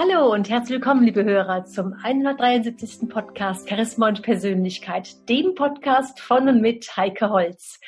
Hallo 0.00 0.32
und 0.32 0.48
herzlich 0.48 0.76
willkommen, 0.76 1.02
liebe 1.02 1.24
Hörer, 1.24 1.64
zum 1.64 1.92
173. 1.92 3.08
Podcast 3.08 3.68
Charisma 3.68 4.06
und 4.06 4.22
Persönlichkeit, 4.22 5.28
dem 5.28 5.56
Podcast 5.56 6.20
von 6.20 6.48
und 6.48 6.60
mit 6.60 6.96
Heike 6.96 7.30
Holz. 7.30 7.80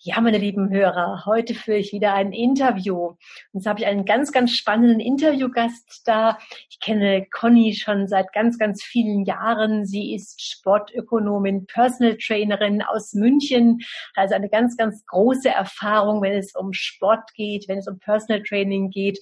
Ja, 0.00 0.20
meine 0.20 0.38
lieben 0.38 0.70
Hörer, 0.70 1.22
heute 1.24 1.54
führe 1.54 1.78
ich 1.78 1.92
wieder 1.92 2.14
ein 2.14 2.32
Interview. 2.32 3.10
Und 3.10 3.18
jetzt 3.52 3.66
habe 3.66 3.78
ich 3.78 3.86
einen 3.86 4.04
ganz, 4.04 4.32
ganz 4.32 4.56
spannenden 4.56 4.98
Interviewgast 4.98 6.02
da. 6.04 6.36
Ich 6.68 6.80
kenne 6.80 7.26
Conny 7.30 7.76
schon 7.76 8.08
seit 8.08 8.32
ganz, 8.32 8.58
ganz 8.58 8.82
vielen 8.82 9.24
Jahren. 9.24 9.86
Sie 9.86 10.16
ist 10.16 10.42
Sportökonomin, 10.42 11.66
Personal 11.66 12.16
Trainerin 12.16 12.82
aus 12.82 13.12
München. 13.12 13.78
Also 14.16 14.34
eine 14.34 14.48
ganz, 14.48 14.76
ganz 14.76 15.06
große 15.06 15.50
Erfahrung, 15.50 16.22
wenn 16.22 16.32
es 16.32 16.56
um 16.56 16.72
Sport 16.72 17.32
geht, 17.34 17.68
wenn 17.68 17.78
es 17.78 17.86
um 17.86 18.00
Personal 18.00 18.42
Training 18.42 18.90
geht. 18.90 19.20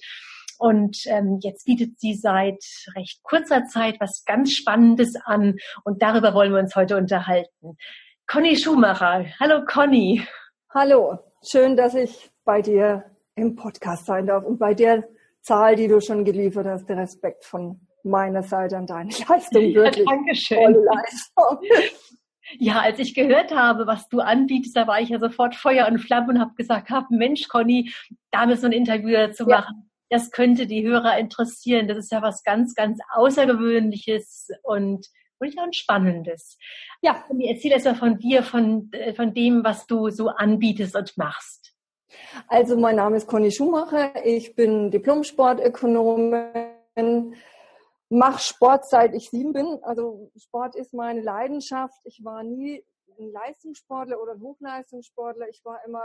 Und 0.61 1.07
ähm, 1.07 1.39
jetzt 1.41 1.65
bietet 1.65 1.99
sie 1.99 2.13
seit 2.13 2.63
recht 2.95 3.23
kurzer 3.23 3.65
Zeit 3.65 3.99
was 3.99 4.23
ganz 4.25 4.53
Spannendes 4.53 5.15
an. 5.25 5.57
Und 5.83 6.03
darüber 6.03 6.35
wollen 6.35 6.53
wir 6.53 6.59
uns 6.59 6.75
heute 6.75 6.97
unterhalten. 6.97 7.77
Conny 8.27 8.55
Schumacher. 8.55 9.25
Hallo 9.39 9.65
Conny. 9.65 10.21
Hallo, 10.71 11.17
schön, 11.43 11.75
dass 11.75 11.95
ich 11.95 12.29
bei 12.45 12.61
dir 12.61 13.05
im 13.33 13.55
Podcast 13.55 14.05
sein 14.05 14.27
darf 14.27 14.43
und 14.43 14.59
bei 14.59 14.75
der 14.75 15.03
Zahl, 15.41 15.75
die 15.75 15.87
du 15.87 15.99
schon 15.99 16.25
geliefert 16.25 16.67
hast, 16.67 16.87
der 16.87 16.97
Respekt 16.97 17.43
von 17.43 17.87
meiner 18.03 18.43
Seite 18.43 18.77
an 18.77 18.85
deine 18.85 19.09
Leistung. 19.09 19.63
Wirklich 19.73 20.05
ja, 20.05 20.15
Dankeschön. 20.15 20.75
Leistung. 20.75 21.57
Ja, 22.59 22.81
als 22.81 22.99
ich 22.99 23.15
gehört 23.15 23.51
habe, 23.51 23.87
was 23.87 24.07
du 24.09 24.19
anbietest, 24.19 24.77
da 24.77 24.85
war 24.85 25.01
ich 25.01 25.09
ja 25.09 25.19
sofort 25.19 25.55
Feuer 25.55 25.87
und 25.87 25.97
Flamme 25.97 26.33
und 26.33 26.39
habe 26.39 26.53
gesagt, 26.55 26.91
hab, 26.91 27.09
Mensch, 27.09 27.47
Conny, 27.47 27.91
da 28.29 28.45
müssen 28.45 28.63
wir 28.63 28.69
ein 28.69 28.73
Interview 28.73 29.11
dazu 29.11 29.49
ja. 29.49 29.67
Das 30.11 30.29
könnte 30.29 30.67
die 30.67 30.85
Hörer 30.85 31.17
interessieren. 31.17 31.87
Das 31.87 31.97
ist 31.97 32.11
ja 32.11 32.21
was 32.21 32.43
ganz, 32.43 32.75
ganz 32.75 32.99
Außergewöhnliches 33.15 34.49
und 34.61 35.07
und 35.41 35.55
ja 35.55 35.63
ein 35.63 35.73
spannendes. 35.73 36.57
Ja, 37.01 37.25
erzähl 37.39 37.71
erst 37.71 37.85
mal 37.85 37.95
von 37.95 38.19
dir, 38.19 38.43
von, 38.43 38.91
äh, 38.93 39.13
von 39.13 39.33
dem, 39.33 39.63
was 39.63 39.87
du 39.87 40.11
so 40.11 40.27
anbietest 40.27 40.95
und 40.95 41.17
machst. 41.17 41.73
Also 42.47 42.77
mein 42.77 42.97
Name 42.97 43.17
ist 43.17 43.27
Conny 43.27 43.51
Schumacher, 43.51 44.25
ich 44.25 44.55
bin 44.55 44.91
Diplom-Sportökonomin, 44.91 47.35
mache 48.09 48.39
Sport 48.39 48.87
seit 48.87 49.15
ich 49.15 49.29
sieben 49.29 49.53
bin. 49.53 49.79
Also 49.81 50.31
Sport 50.37 50.75
ist 50.75 50.93
meine 50.93 51.21
Leidenschaft. 51.21 51.99
Ich 52.03 52.23
war 52.23 52.43
nie 52.43 52.83
ein 53.17 53.31
Leistungssportler 53.31 54.21
oder 54.21 54.33
ein 54.33 54.41
Hochleistungssportler. 54.41 55.47
Ich 55.49 55.63
war 55.63 55.79
immer 55.85 56.03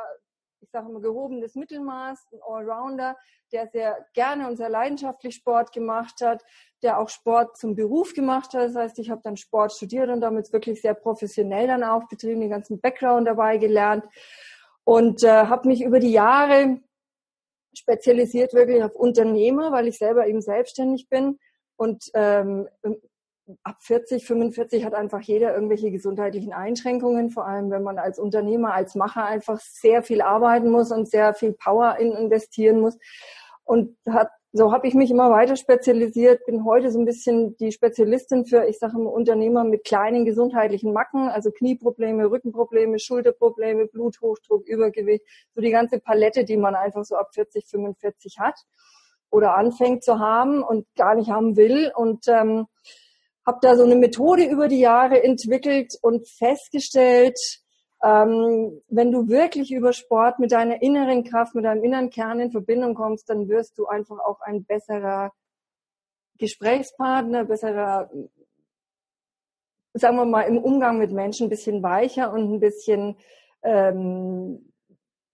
ich 0.60 0.70
sage 0.70 0.88
immer, 0.88 1.00
gehobenes 1.00 1.54
Mittelmaß, 1.54 2.26
ein 2.32 2.40
Allrounder, 2.42 3.16
der 3.52 3.68
sehr 3.68 4.06
gerne 4.14 4.48
und 4.48 4.56
sehr 4.56 4.68
leidenschaftlich 4.68 5.34
Sport 5.34 5.72
gemacht 5.72 6.20
hat, 6.22 6.44
der 6.82 6.98
auch 6.98 7.08
Sport 7.08 7.56
zum 7.56 7.74
Beruf 7.74 8.14
gemacht 8.14 8.54
hat. 8.54 8.68
Das 8.68 8.74
heißt, 8.74 8.98
ich 8.98 9.10
habe 9.10 9.20
dann 9.22 9.36
Sport 9.36 9.72
studiert 9.72 10.08
und 10.08 10.20
damit 10.20 10.52
wirklich 10.52 10.80
sehr 10.80 10.94
professionell 10.94 11.66
dann 11.66 11.84
auch 11.84 12.08
betrieben, 12.08 12.40
den 12.40 12.50
ganzen 12.50 12.80
Background 12.80 13.26
dabei 13.26 13.58
gelernt 13.58 14.04
und 14.84 15.22
äh, 15.22 15.46
habe 15.46 15.68
mich 15.68 15.82
über 15.82 15.98
die 15.98 16.12
Jahre 16.12 16.80
spezialisiert 17.74 18.54
wirklich 18.54 18.82
auf 18.82 18.94
Unternehmer, 18.94 19.72
weil 19.72 19.88
ich 19.88 19.98
selber 19.98 20.26
eben 20.26 20.40
selbstständig 20.40 21.08
bin 21.08 21.38
und 21.76 22.10
ähm, 22.14 22.68
ab 23.62 23.76
40, 23.80 24.26
45 24.26 24.84
hat 24.84 24.94
einfach 24.94 25.20
jeder 25.20 25.54
irgendwelche 25.54 25.90
gesundheitlichen 25.90 26.52
Einschränkungen, 26.52 27.30
vor 27.30 27.46
allem 27.46 27.70
wenn 27.70 27.82
man 27.82 27.98
als 27.98 28.18
Unternehmer, 28.18 28.74
als 28.74 28.94
Macher 28.94 29.24
einfach 29.24 29.60
sehr 29.60 30.02
viel 30.02 30.20
arbeiten 30.20 30.70
muss 30.70 30.90
und 30.90 31.08
sehr 31.08 31.34
viel 31.34 31.52
Power 31.52 31.96
in 31.98 32.12
investieren 32.12 32.80
muss. 32.80 32.98
Und 33.64 33.96
hat, 34.08 34.30
so 34.52 34.72
habe 34.72 34.86
ich 34.88 34.94
mich 34.94 35.10
immer 35.10 35.30
weiter 35.30 35.56
spezialisiert, 35.56 36.44
bin 36.46 36.64
heute 36.64 36.90
so 36.90 36.98
ein 36.98 37.04
bisschen 37.04 37.56
die 37.56 37.72
Spezialistin 37.72 38.46
für, 38.46 38.66
ich 38.66 38.78
sage 38.78 38.96
immer, 38.96 39.12
Unternehmer 39.12 39.64
mit 39.64 39.84
kleinen 39.84 40.24
gesundheitlichen 40.24 40.92
Macken, 40.92 41.28
also 41.28 41.50
Knieprobleme, 41.50 42.30
Rückenprobleme, 42.30 42.98
Schulterprobleme, 42.98 43.86
Bluthochdruck, 43.86 44.66
Übergewicht, 44.66 45.24
so 45.54 45.60
die 45.60 45.70
ganze 45.70 46.00
Palette, 46.00 46.44
die 46.44 46.56
man 46.56 46.74
einfach 46.74 47.04
so 47.04 47.16
ab 47.16 47.30
40, 47.34 47.66
45 47.66 48.38
hat 48.38 48.58
oder 49.30 49.56
anfängt 49.56 50.02
zu 50.02 50.18
haben 50.18 50.62
und 50.62 50.86
gar 50.96 51.14
nicht 51.14 51.30
haben 51.30 51.56
will. 51.56 51.92
Und 51.94 52.26
ähm, 52.28 52.66
habe 53.46 53.58
da 53.62 53.76
so 53.76 53.84
eine 53.84 53.96
Methode 53.96 54.44
über 54.44 54.68
die 54.68 54.80
Jahre 54.80 55.22
entwickelt 55.22 55.94
und 56.02 56.28
festgestellt, 56.28 57.38
ähm, 58.02 58.82
wenn 58.88 59.12
du 59.12 59.28
wirklich 59.28 59.72
über 59.72 59.92
Sport 59.92 60.38
mit 60.38 60.52
deiner 60.52 60.82
inneren 60.82 61.24
Kraft, 61.24 61.54
mit 61.54 61.64
deinem 61.64 61.84
inneren 61.84 62.10
Kern 62.10 62.40
in 62.40 62.50
Verbindung 62.50 62.94
kommst, 62.94 63.30
dann 63.30 63.48
wirst 63.48 63.78
du 63.78 63.86
einfach 63.86 64.18
auch 64.18 64.40
ein 64.40 64.64
besserer 64.64 65.32
Gesprächspartner, 66.38 67.44
besserer, 67.44 68.10
sagen 69.94 70.16
wir 70.16 70.26
mal, 70.26 70.42
im 70.42 70.58
Umgang 70.58 70.98
mit 70.98 71.12
Menschen 71.12 71.46
ein 71.46 71.50
bisschen 71.50 71.82
weicher 71.82 72.32
und 72.32 72.52
ein 72.52 72.60
bisschen 72.60 73.16
ähm, 73.62 74.72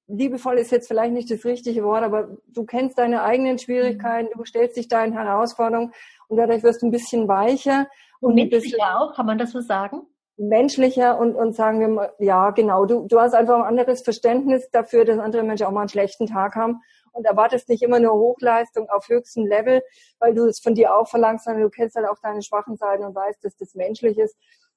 liebevoll 0.07 0.59
ist 0.59 0.71
jetzt 0.71 0.89
vielleicht 0.89 1.13
nicht 1.13 1.31
das 1.31 1.45
richtige 1.45 1.83
Wort, 1.85 2.03
aber 2.03 2.37
du 2.49 2.65
kennst 2.65 2.99
deine 2.99 3.23
eigenen 3.23 3.59
Schwierigkeiten, 3.59 4.29
du 4.37 4.45
stellst 4.45 4.77
dich 4.77 4.89
deinen 4.89 5.13
Herausforderungen 5.13 5.93
und 6.29 6.37
dadurch 6.37 6.63
wirst 6.63 6.83
du 6.83 6.87
ein 6.87 6.93
bisschen 6.93 7.29
weicher. 7.29 7.89
Und 8.23 8.35
menschlicher 8.37 9.01
auch, 9.01 9.15
kann 9.15 9.27
man 9.27 9.37
das 9.37 9.51
so 9.51 9.61
sagen? 9.61 10.07
Menschlicher 10.37 11.19
und, 11.19 11.35
und 11.35 11.55
sagen 11.55 11.81
wir 11.81 11.89
mal, 11.89 12.13
ja, 12.19 12.51
genau, 12.51 12.87
du, 12.87 13.07
du 13.07 13.21
hast 13.21 13.35
einfach 13.35 13.57
ein 13.57 13.65
anderes 13.65 14.03
Verständnis 14.03 14.71
dafür, 14.71 15.05
dass 15.05 15.19
andere 15.19 15.43
Menschen 15.43 15.67
auch 15.67 15.73
mal 15.73 15.81
einen 15.81 15.89
schlechten 15.89 16.27
Tag 16.27 16.55
haben 16.55 16.81
und 17.13 17.27
erwartest 17.27 17.69
nicht 17.69 17.83
immer 17.83 17.99
nur 17.99 18.15
Hochleistung 18.15 18.89
auf 18.89 19.09
höchstem 19.09 19.47
Level, 19.47 19.83
weil 20.21 20.35
du 20.35 20.47
es 20.47 20.61
von 20.61 20.75
dir 20.75 20.95
auch 20.95 21.09
verlangst, 21.09 21.45
sondern 21.45 21.65
du 21.65 21.71
kennst 21.71 21.97
halt 21.97 22.09
auch 22.09 22.19
deine 22.23 22.43
schwachen 22.43 22.77
Seiten 22.77 23.05
und 23.05 23.15
weißt, 23.15 23.45
dass 23.45 23.57
das 23.57 23.75
menschlich 23.75 24.19
ist. 24.19 24.37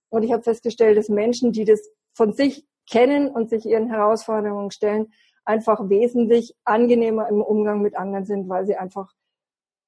Und 0.10 0.24
ich 0.24 0.34
habe 0.34 0.44
festgestellt, 0.44 0.98
dass 0.98 1.08
Menschen, 1.08 1.52
die 1.52 1.66
das 1.66 1.88
von 2.14 2.34
sich 2.34 2.66
kennen 2.90 3.30
und 3.30 3.50
sich 3.50 3.66
ihren 3.66 3.88
Herausforderungen 3.90 4.72
stellen, 4.72 5.14
einfach 5.46 5.88
wesentlich 5.90 6.56
angenehmer 6.64 7.30
im 7.30 7.42
Umgang 7.42 7.82
mit 7.82 7.96
anderen 7.96 8.26
sind, 8.26 8.50
weil 8.50 8.66
sie 8.66 8.76
einfach 8.76 9.14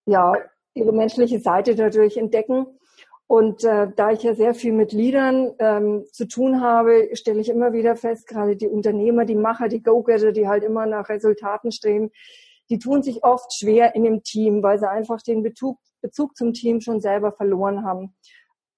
ja 0.06 0.34
ihre 0.74 0.94
menschliche 0.94 1.40
Seite 1.40 1.76
dadurch 1.76 2.18
entdecken. 2.18 2.68
Und 3.28 3.66
äh, 3.66 3.90
da 3.94 4.12
ich 4.12 4.24
ja 4.24 4.36
sehr 4.36 4.54
viel 4.54 4.72
mit 4.72 4.94
Leadern 4.94 5.54
ähm, 5.60 6.06
zu 6.14 6.28
tun 6.28 6.62
habe, 6.62 7.10
stelle 7.14 7.42
ich 7.42 7.50
immer 7.50 7.74
wieder 7.74 7.98
fest, 7.98 8.26
gerade 8.26 8.56
die 8.56 8.68
Unternehmer, 8.68 9.26
die 9.26 9.36
Macher, 9.36 9.68
die 9.68 9.84
Go-Getter, 9.84 10.32
die 10.32 10.48
halt 10.48 10.64
immer 10.64 10.86
nach 10.86 11.10
Resultaten 11.10 11.74
streben, 11.74 12.12
die 12.70 12.80
tun 12.80 13.04
sich 13.04 13.24
oft 13.24 13.54
schwer 13.54 13.96
in 13.96 14.06
dem 14.06 14.24
Team, 14.24 14.64
weil 14.64 14.80
sie 14.80 14.90
einfach 14.90 15.22
den 15.22 15.44
Bezug, 15.44 15.78
Bezug 16.02 16.38
zum 16.38 16.54
Team 16.54 16.80
schon 16.80 17.02
selber 17.02 17.34
verloren 17.34 17.84
haben. 17.84 18.16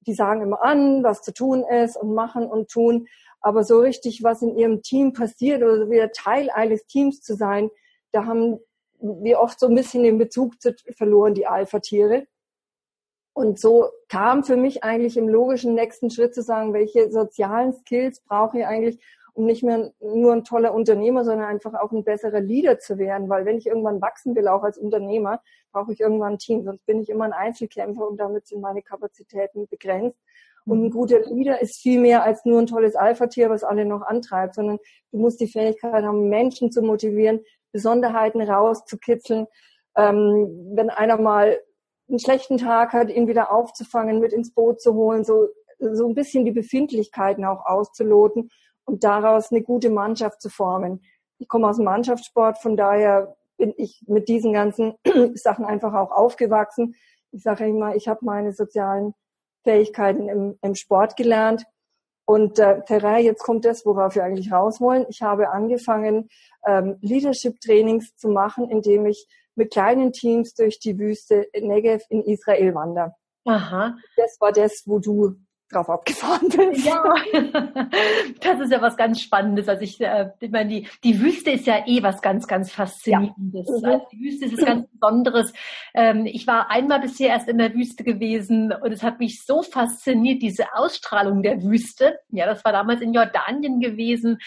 Die 0.08 0.14
sagen 0.14 0.42
immer 0.42 0.64
an, 0.64 1.04
was 1.04 1.22
zu 1.22 1.32
tun 1.32 1.64
ist 1.64 1.96
und 1.96 2.14
machen 2.16 2.48
und 2.48 2.70
tun, 2.70 3.08
aber 3.42 3.64
so 3.64 3.80
richtig, 3.80 4.24
was 4.24 4.42
in 4.42 4.58
ihrem 4.58 4.82
Team 4.82 5.14
passiert 5.14 5.62
oder 5.62 5.90
wieder 5.90 6.12
Teil 6.12 6.50
eines 6.50 6.86
Teams 6.88 7.22
zu 7.22 7.36
sein, 7.36 7.70
da 8.12 8.26
haben 8.26 8.60
wir 9.00 9.40
oft 9.40 9.60
so 9.60 9.68
ein 9.68 9.76
bisschen 9.76 10.04
den 10.04 10.18
Bezug 10.18 10.62
zu, 10.62 10.76
verloren, 10.98 11.34
die 11.34 11.48
Alpha-Tiere. 11.48 12.28
Und 13.40 13.58
so 13.58 13.88
kam 14.10 14.44
für 14.44 14.58
mich 14.58 14.84
eigentlich 14.84 15.16
im 15.16 15.30
logischen 15.30 15.74
nächsten 15.74 16.10
Schritt 16.10 16.36
zu 16.36 16.42
sagen, 16.42 16.74
welche 16.74 17.10
sozialen 17.10 17.72
Skills 17.72 18.20
brauche 18.20 18.60
ich 18.60 18.66
eigentlich, 18.66 19.00
um 19.32 19.46
nicht 19.46 19.64
mehr 19.64 19.94
nur 20.02 20.34
ein 20.34 20.44
toller 20.44 20.74
Unternehmer, 20.74 21.24
sondern 21.24 21.48
einfach 21.48 21.74
auch 21.74 21.94
ein 21.94 22.04
besserer 22.04 22.42
Leader 22.42 22.80
zu 22.80 22.98
werden. 22.98 23.30
Weil 23.30 23.46
wenn 23.46 23.58
ich 23.58 23.68
irgendwann 23.68 24.02
wachsen 24.02 24.36
will, 24.36 24.50
auch 24.50 24.64
als 24.64 24.78
Unternehmer, 24.78 25.42
brauche 25.72 25.94
ich 25.94 26.02
irgendwann 26.02 26.34
ein 26.34 26.38
Team. 26.38 26.66
Sonst 26.66 26.86
bin 26.86 27.00
ich 27.00 27.08
immer 27.08 27.24
ein 27.24 27.32
Einzelkämpfer 27.32 28.06
und 28.10 28.20
damit 28.20 28.46
sind 28.46 28.60
meine 28.60 28.82
Kapazitäten 28.82 29.70
begrenzt. 29.70 30.20
Und 30.66 30.82
ein 30.82 30.86
mhm. 30.88 30.92
guter 30.92 31.22
Leader 31.22 31.62
ist 31.62 31.78
viel 31.78 32.02
mehr 32.02 32.24
als 32.24 32.44
nur 32.44 32.60
ein 32.60 32.68
tolles 32.68 32.98
Alpha-Tier, 32.98 33.50
was 33.50 33.64
alle 33.64 33.86
noch 33.86 34.02
antreibt, 34.02 34.56
sondern 34.56 34.80
du 35.14 35.18
musst 35.18 35.40
die 35.40 35.48
Fähigkeit 35.48 36.04
haben, 36.04 36.28
Menschen 36.28 36.74
zu 36.74 36.82
motivieren, 36.82 37.40
Besonderheiten 37.72 38.42
rauszukitzeln. 38.42 39.48
Ähm, 39.96 40.72
wenn 40.74 40.90
einer 40.90 41.18
mal 41.18 41.58
einen 42.10 42.20
schlechten 42.20 42.58
Tag 42.58 42.94
hat, 42.94 43.10
ihn 43.10 43.28
wieder 43.28 43.52
aufzufangen, 43.52 44.20
mit 44.20 44.34
ins 44.34 44.54
Boot 44.54 44.82
zu 44.82 44.94
holen, 44.94 45.24
so, 45.24 45.48
so 45.80 46.08
ein 46.08 46.16
bisschen 46.16 46.46
die 46.46 46.52
Befindlichkeiten 46.52 47.46
auch 47.46 47.66
auszuloten 47.66 48.50
und 48.86 49.04
daraus 49.04 49.52
eine 49.52 49.62
gute 49.62 49.90
Mannschaft 49.90 50.42
zu 50.42 50.50
formen. 50.50 51.02
Ich 51.38 51.48
komme 51.48 51.68
aus 51.68 51.78
dem 51.78 51.86
Mannschaftssport, 51.86 52.58
von 52.58 52.76
daher 52.76 53.36
bin 53.58 53.74
ich 53.78 54.04
mit 54.08 54.28
diesen 54.28 54.54
ganzen 54.54 54.96
Sachen 55.36 55.66
einfach 55.66 55.94
auch 55.94 56.12
aufgewachsen. 56.12 56.96
Ich 57.32 57.44
sage 57.44 57.68
immer, 57.68 57.96
ich 57.96 58.08
habe 58.08 58.26
meine 58.26 58.52
sozialen 58.54 59.14
Fähigkeiten 59.64 60.28
im, 60.30 60.58
im 60.62 60.76
Sport 60.76 61.16
gelernt 61.16 61.66
und 62.26 62.60
äh, 62.60 62.84
Terrain, 62.84 63.26
jetzt 63.26 63.42
kommt 63.44 63.66
das, 63.66 63.88
worauf 63.88 64.14
wir 64.14 64.24
eigentlich 64.24 64.52
raus 64.52 64.80
wollen. 64.80 65.06
Ich 65.10 65.24
habe 65.24 65.50
angefangen, 65.50 66.30
ähm, 66.66 66.98
Leadership-Trainings 67.02 68.16
zu 68.18 68.30
machen, 68.30 68.70
indem 68.70 69.08
ich 69.08 69.28
mit 69.60 69.72
kleinen 69.72 70.14
Teams 70.14 70.56
durch 70.56 70.80
die 70.80 70.98
Wüste 70.98 71.48
Negev 71.54 72.06
in 72.10 72.24
Israel 72.24 72.74
wandere. 72.74 73.14
Aha. 73.46 73.98
Das 74.16 74.38
war 74.40 74.52
das, 74.52 74.84
wo 74.86 75.00
du 75.00 75.36
drauf 75.72 75.90
abgefahren 75.90 76.50
bist. 76.50 76.86
Ja, 76.86 77.04
das 78.42 78.60
ist 78.60 78.72
ja 78.72 78.82
was 78.82 78.98
ganz 78.98 79.22
Spannendes. 79.22 79.68
Also 79.68 79.84
ich, 79.84 80.02
äh, 80.02 80.32
ich 80.40 80.52
meine, 80.52 80.70
die, 80.70 80.88
die 81.04 81.20
Wüste 81.22 81.52
ist 81.52 81.68
ja 81.68 81.86
eh 81.86 82.02
was 82.02 82.22
ganz, 82.22 82.48
ganz 82.48 82.72
Faszinierendes. 82.72 83.68
Ja. 83.68 83.78
Mhm. 83.78 83.86
Also 83.86 84.08
die 84.12 84.20
Wüste 84.20 84.46
ist 84.46 84.58
was 84.58 84.66
ganz 84.66 84.88
Besonderes. 85.00 85.54
Ähm, 85.94 86.26
ich 86.26 86.48
war 86.48 86.72
einmal 86.72 87.00
bisher 87.00 87.30
erst 87.30 87.48
in 87.48 87.58
der 87.58 87.74
Wüste 87.74 88.04
gewesen 88.04 88.72
und 88.72 88.92
es 88.92 89.04
hat 89.04 89.20
mich 89.20 89.46
so 89.46 89.62
fasziniert, 89.62 90.42
diese 90.42 90.74
Ausstrahlung 90.74 91.44
der 91.44 91.62
Wüste. 91.64 92.20
Ja, 92.30 92.46
das 92.46 92.66
war 92.66 92.72
damals 92.72 93.02
in 93.02 93.14
Jordanien 93.14 93.80
gewesen. 93.80 94.40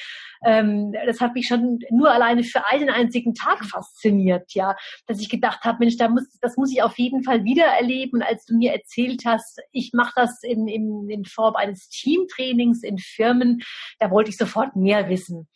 Ähm, 0.45 0.93
das 1.07 1.21
hat 1.21 1.35
mich 1.35 1.47
schon 1.47 1.79
nur 1.91 2.11
alleine 2.11 2.43
für 2.43 2.67
einen 2.67 2.91
einzigen 2.91 3.35
Tag 3.35 3.65
fasziniert, 3.65 4.53
ja, 4.55 4.75
dass 5.07 5.21
ich 5.21 5.29
gedacht 5.29 5.63
habe, 5.63 5.79
Mensch, 5.81 5.97
da 5.97 6.09
muss, 6.09 6.25
das 6.41 6.57
muss 6.57 6.73
ich 6.73 6.83
auf 6.83 6.99
jeden 6.99 7.23
Fall 7.23 7.45
wieder 7.45 7.65
erleben. 7.65 8.23
als 8.23 8.45
du 8.47 8.57
mir 8.57 8.73
erzählt 8.73 9.23
hast, 9.25 9.61
ich 9.71 9.93
mache 9.93 10.13
das 10.17 10.43
in, 10.43 10.67
in, 10.67 11.09
in 11.13 11.25
Form 11.25 11.55
eines 11.55 11.89
Teamtrainings 11.89 12.83
in 12.83 12.99
Firmen, 12.99 13.63
da 13.99 14.11
wollte 14.11 14.31
ich 14.31 14.37
sofort 14.37 14.75
mehr 14.77 15.09
wissen. 15.09 15.49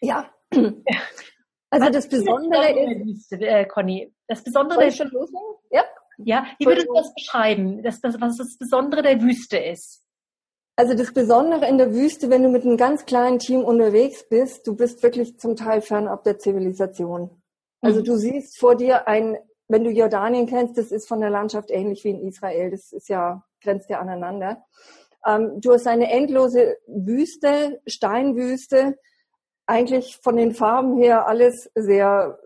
Ja. 0.00 0.30
Also 1.70 1.90
das 1.90 2.08
Besondere 2.08 2.70
ist, 3.10 3.32
äh, 3.32 3.64
Conny, 3.66 4.14
das 4.28 4.44
Besondere 4.44 4.86
ich 4.86 4.94
schon 4.94 5.08
loslegen? 5.08 5.56
Ja. 5.70 5.84
Ja, 6.18 6.46
wie 6.58 6.66
würdest 6.66 6.86
du 6.88 6.94
das 6.94 7.12
beschreiben, 7.12 7.82
dass 7.82 8.00
das, 8.00 8.20
was 8.20 8.36
das 8.36 8.56
Besondere 8.56 9.02
der 9.02 9.20
Wüste 9.20 9.58
ist? 9.58 10.04
Also 10.76 10.94
das 10.94 11.12
Besondere 11.12 11.68
in 11.68 11.78
der 11.78 11.92
Wüste, 11.92 12.30
wenn 12.30 12.42
du 12.42 12.48
mit 12.48 12.64
einem 12.64 12.76
ganz 12.76 13.04
kleinen 13.04 13.38
Team 13.38 13.64
unterwegs 13.64 14.28
bist, 14.28 14.66
du 14.66 14.74
bist 14.74 15.02
wirklich 15.02 15.38
zum 15.38 15.56
Teil 15.56 15.80
fernab 15.80 16.24
der 16.24 16.38
Zivilisation. 16.38 17.42
Also 17.80 18.00
mhm. 18.00 18.04
du 18.04 18.16
siehst 18.16 18.58
vor 18.58 18.74
dir 18.74 19.06
ein, 19.06 19.36
wenn 19.68 19.84
du 19.84 19.90
Jordanien 19.90 20.46
kennst, 20.46 20.76
das 20.76 20.90
ist 20.90 21.06
von 21.06 21.20
der 21.20 21.30
Landschaft 21.30 21.70
ähnlich 21.70 22.02
wie 22.04 22.10
in 22.10 22.26
Israel. 22.26 22.70
Das 22.70 22.92
ist 22.92 23.08
ja, 23.08 23.44
grenzt 23.62 23.88
ja 23.88 24.00
aneinander. 24.00 24.64
Ähm, 25.26 25.60
du 25.60 25.72
hast 25.72 25.86
eine 25.86 26.10
endlose 26.10 26.76
Wüste, 26.86 27.80
Steinwüste, 27.86 28.96
eigentlich 29.66 30.18
von 30.22 30.36
den 30.36 30.54
Farben 30.54 30.96
her 30.96 31.26
alles 31.26 31.70
sehr 31.74 32.38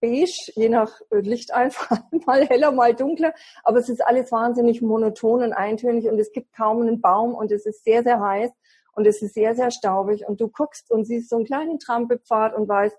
beige, 0.00 0.52
je 0.54 0.68
nach 0.68 1.00
äh, 1.10 1.20
Lichteinfall, 1.20 2.02
mal 2.26 2.46
heller, 2.46 2.72
mal 2.72 2.94
dunkler. 2.94 3.32
Aber 3.64 3.78
es 3.78 3.88
ist 3.88 4.04
alles 4.06 4.30
wahnsinnig 4.32 4.82
monoton 4.82 5.42
und 5.42 5.52
eintönig 5.52 6.06
und 6.08 6.18
es 6.18 6.32
gibt 6.32 6.54
kaum 6.54 6.82
einen 6.82 7.00
Baum 7.00 7.34
und 7.34 7.50
es 7.52 7.66
ist 7.66 7.84
sehr, 7.84 8.02
sehr 8.02 8.20
heiß 8.20 8.50
und 8.92 9.06
es 9.06 9.22
ist 9.22 9.34
sehr, 9.34 9.54
sehr 9.54 9.70
staubig. 9.70 10.26
Und 10.26 10.40
du 10.40 10.48
guckst 10.48 10.90
und 10.90 11.04
siehst 11.04 11.30
so 11.30 11.36
einen 11.36 11.46
kleinen 11.46 11.78
Trampelpfad 11.78 12.54
und 12.54 12.68
weißt, 12.68 12.96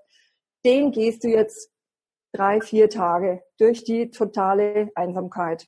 den 0.65 0.91
gehst 0.91 1.23
du 1.23 1.29
jetzt 1.29 1.71
drei, 2.33 2.61
vier 2.61 2.89
Tage 2.89 3.43
durch 3.57 3.83
die 3.83 4.11
totale 4.11 4.91
Einsamkeit. 4.95 5.67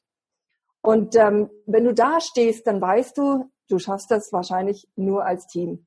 Und 0.82 1.16
ähm, 1.16 1.50
wenn 1.66 1.86
du 1.86 1.94
da 1.94 2.20
stehst, 2.20 2.68
dann 2.68 2.82
weißt 2.82 3.18
du, 3.18 3.52
du 3.70 3.80
schaffst 3.80 4.12
das 4.12 4.34
wahrscheinlich 4.34 4.88
nur 4.96 5.26
als 5.26 5.48
Team. 5.48 5.86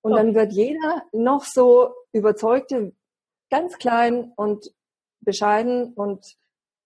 Und 0.00 0.12
okay. 0.12 0.22
dann 0.22 0.34
wird 0.34 0.52
jeder 0.52 1.04
noch 1.12 1.44
so 1.44 1.94
überzeugte, 2.12 2.92
ganz 3.50 3.78
klein 3.78 4.32
und 4.36 4.72
bescheiden 5.20 5.92
und 5.94 6.36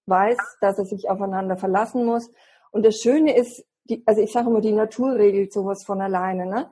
weiß, 0.07 0.37
dass 0.61 0.79
er 0.79 0.85
sich 0.85 1.09
aufeinander 1.09 1.57
verlassen 1.57 2.05
muss. 2.05 2.31
Und 2.71 2.85
das 2.85 2.97
Schöne 2.97 3.37
ist, 3.37 3.65
die, 3.85 4.03
also 4.07 4.21
ich 4.21 4.33
sage 4.33 4.51
immer, 4.51 4.61
die 4.61 4.73
Natur 4.73 5.15
regelt 5.15 5.53
sowas 5.53 5.85
von 5.85 6.01
alleine. 6.01 6.47
Ne? 6.47 6.71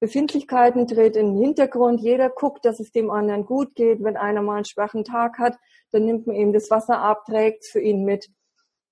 Befindlichkeiten 0.00 0.86
tritt 0.86 1.16
in 1.16 1.34
den 1.34 1.42
Hintergrund. 1.42 2.00
Jeder 2.00 2.30
guckt, 2.30 2.64
dass 2.64 2.80
es 2.80 2.92
dem 2.92 3.10
anderen 3.10 3.44
gut 3.44 3.74
geht. 3.74 4.02
Wenn 4.02 4.16
einer 4.16 4.42
mal 4.42 4.56
einen 4.56 4.64
schwachen 4.64 5.04
Tag 5.04 5.38
hat, 5.38 5.56
dann 5.90 6.04
nimmt 6.04 6.26
man 6.26 6.36
ihm 6.36 6.52
das 6.52 6.70
Wasser 6.70 6.98
ab, 6.98 7.24
trägt 7.26 7.64
es 7.64 7.70
für 7.70 7.80
ihn 7.80 8.04
mit. 8.04 8.28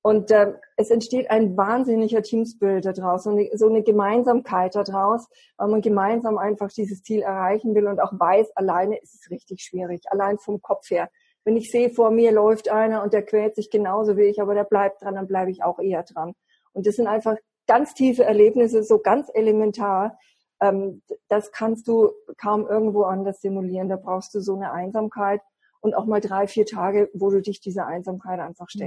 Und 0.04 0.30
äh, 0.30 0.52
es 0.76 0.90
entsteht 0.90 1.30
ein 1.30 1.56
wahnsinniger 1.56 2.22
Teamspirit 2.22 2.84
daraus, 2.84 3.24
so 3.24 3.30
eine, 3.30 3.48
so 3.54 3.68
eine 3.68 3.82
Gemeinsamkeit 3.82 4.74
daraus, 4.74 5.26
weil 5.56 5.68
man 5.68 5.80
gemeinsam 5.80 6.36
einfach 6.36 6.70
dieses 6.70 7.02
Ziel 7.02 7.22
erreichen 7.22 7.74
will 7.74 7.86
und 7.86 8.00
auch 8.00 8.12
weiß, 8.12 8.54
alleine 8.54 8.98
ist 8.98 9.14
es 9.14 9.30
richtig 9.30 9.62
schwierig, 9.62 10.02
allein 10.10 10.38
vom 10.38 10.60
Kopf 10.60 10.90
her 10.90 11.08
wenn 11.44 11.56
ich 11.56 11.70
sehe, 11.70 11.90
vor 11.90 12.10
mir 12.10 12.32
läuft 12.32 12.70
einer 12.70 13.02
und 13.02 13.12
der 13.12 13.22
quält 13.22 13.54
sich 13.54 13.70
genauso 13.70 14.16
wie 14.16 14.22
ich, 14.22 14.40
aber 14.40 14.54
der 14.54 14.64
bleibt 14.64 15.02
dran, 15.02 15.14
dann 15.14 15.26
bleibe 15.26 15.50
ich 15.50 15.62
auch 15.62 15.78
eher 15.78 16.02
dran. 16.02 16.34
Und 16.72 16.86
das 16.86 16.96
sind 16.96 17.06
einfach 17.06 17.36
ganz 17.66 17.94
tiefe 17.94 18.24
Erlebnisse, 18.24 18.82
so 18.82 18.98
ganz 18.98 19.30
elementar. 19.32 20.18
Ähm, 20.60 21.02
das 21.28 21.52
kannst 21.52 21.86
du 21.86 22.12
kaum 22.38 22.66
irgendwo 22.66 23.02
anders 23.02 23.40
simulieren. 23.40 23.88
Da 23.88 23.96
brauchst 23.96 24.34
du 24.34 24.40
so 24.40 24.56
eine 24.56 24.72
Einsamkeit 24.72 25.42
und 25.80 25.94
auch 25.94 26.06
mal 26.06 26.20
drei, 26.20 26.46
vier 26.46 26.64
Tage, 26.64 27.10
wo 27.12 27.30
du 27.30 27.42
dich 27.42 27.60
dieser 27.60 27.86
Einsamkeit 27.86 28.40
einfach 28.40 28.68
mhm. 28.74 28.78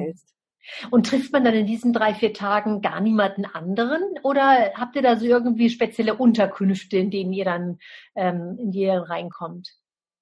Und 0.91 1.07
trifft 1.07 1.31
man 1.31 1.43
dann 1.43 1.53
in 1.53 1.65
diesen 1.65 1.93
drei, 1.93 2.13
vier 2.13 2.33
Tagen 2.33 2.81
gar 2.81 2.99
niemanden 2.99 3.45
anderen? 3.45 4.01
Oder 4.23 4.73
habt 4.75 4.95
ihr 4.95 5.01
da 5.01 5.15
so 5.15 5.25
irgendwie 5.25 5.69
spezielle 5.69 6.15
Unterkünfte, 6.15 6.97
in 6.97 7.11
denen 7.11 7.33
ihr 7.33 7.45
dann, 7.45 7.79
ähm, 8.15 8.57
in 8.59 8.71
die 8.71 8.81
ihr 8.81 9.01
reinkommt? 9.01 9.77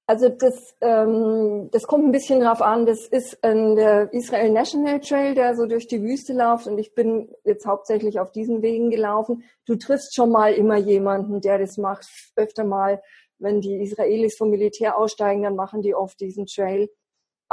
Also 0.07 0.29
das, 0.29 0.75
ähm, 0.81 1.69
das 1.71 1.87
kommt 1.87 2.05
ein 2.05 2.11
bisschen 2.11 2.39
drauf 2.39 2.61
an. 2.61 2.85
Das 2.85 3.07
ist 3.07 3.43
ein, 3.43 3.75
der 3.75 4.13
Israel 4.13 4.51
National 4.51 4.99
Trail, 4.99 5.33
der 5.33 5.55
so 5.55 5.65
durch 5.65 5.87
die 5.87 6.03
Wüste 6.03 6.33
läuft 6.33 6.67
und 6.67 6.77
ich 6.77 6.93
bin 6.93 7.29
jetzt 7.43 7.65
hauptsächlich 7.65 8.19
auf 8.19 8.31
diesen 8.31 8.61
Wegen 8.61 8.91
gelaufen. 8.91 9.43
Du 9.65 9.75
triffst 9.75 10.13
schon 10.13 10.29
mal 10.29 10.53
immer 10.53 10.77
jemanden, 10.77 11.41
der 11.41 11.57
das 11.57 11.77
macht. 11.77 12.05
Öfter 12.35 12.65
mal, 12.65 13.01
wenn 13.39 13.61
die 13.61 13.81
Israelis 13.81 14.37
vom 14.37 14.51
Militär 14.51 14.95
aussteigen, 14.95 15.41
dann 15.41 15.55
machen 15.55 15.81
die 15.81 15.95
oft 15.95 16.19
diesen 16.19 16.45
Trail. 16.45 16.87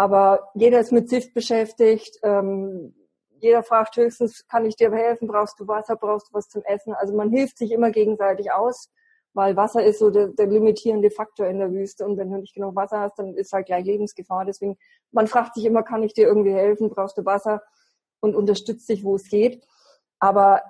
Aber 0.02 0.50
jeder 0.54 0.80
ist 0.80 0.92
mit 0.92 1.08
Sift 1.08 1.34
beschäftigt. 1.34 2.18
Ähm, 2.22 2.94
jeder 3.40 3.62
fragt 3.62 3.96
höchstens, 3.96 4.46
kann 4.48 4.64
ich 4.66 4.76
dir 4.76 4.90
helfen? 4.92 5.28
Brauchst 5.28 5.58
du 5.60 5.68
Wasser? 5.68 5.96
Brauchst 5.96 6.28
du 6.28 6.34
was 6.34 6.48
zum 6.48 6.62
Essen? 6.64 6.94
Also 6.94 7.14
man 7.14 7.30
hilft 7.30 7.58
sich 7.58 7.70
immer 7.72 7.90
gegenseitig 7.90 8.52
aus 8.52 8.90
weil 9.34 9.56
Wasser 9.56 9.82
ist 9.84 9.98
so 9.98 10.10
der, 10.10 10.28
der 10.28 10.46
limitierende 10.46 11.10
Faktor 11.10 11.46
in 11.46 11.58
der 11.58 11.72
Wüste 11.72 12.04
und 12.04 12.16
wenn 12.18 12.30
du 12.30 12.38
nicht 12.38 12.54
genug 12.54 12.76
Wasser 12.76 13.00
hast, 13.00 13.18
dann 13.18 13.34
ist 13.34 13.52
halt 13.52 13.66
gleich 13.66 13.84
Lebensgefahr. 13.84 14.44
Deswegen, 14.44 14.76
man 15.10 15.26
fragt 15.26 15.54
sich 15.54 15.64
immer, 15.64 15.82
kann 15.82 16.02
ich 16.02 16.12
dir 16.12 16.26
irgendwie 16.26 16.52
helfen, 16.52 16.90
brauchst 16.90 17.16
du 17.16 17.24
Wasser 17.24 17.62
und 18.20 18.36
unterstützt 18.36 18.88
dich, 18.88 19.04
wo 19.04 19.14
es 19.14 19.28
geht. 19.28 19.64
Aber 20.18 20.62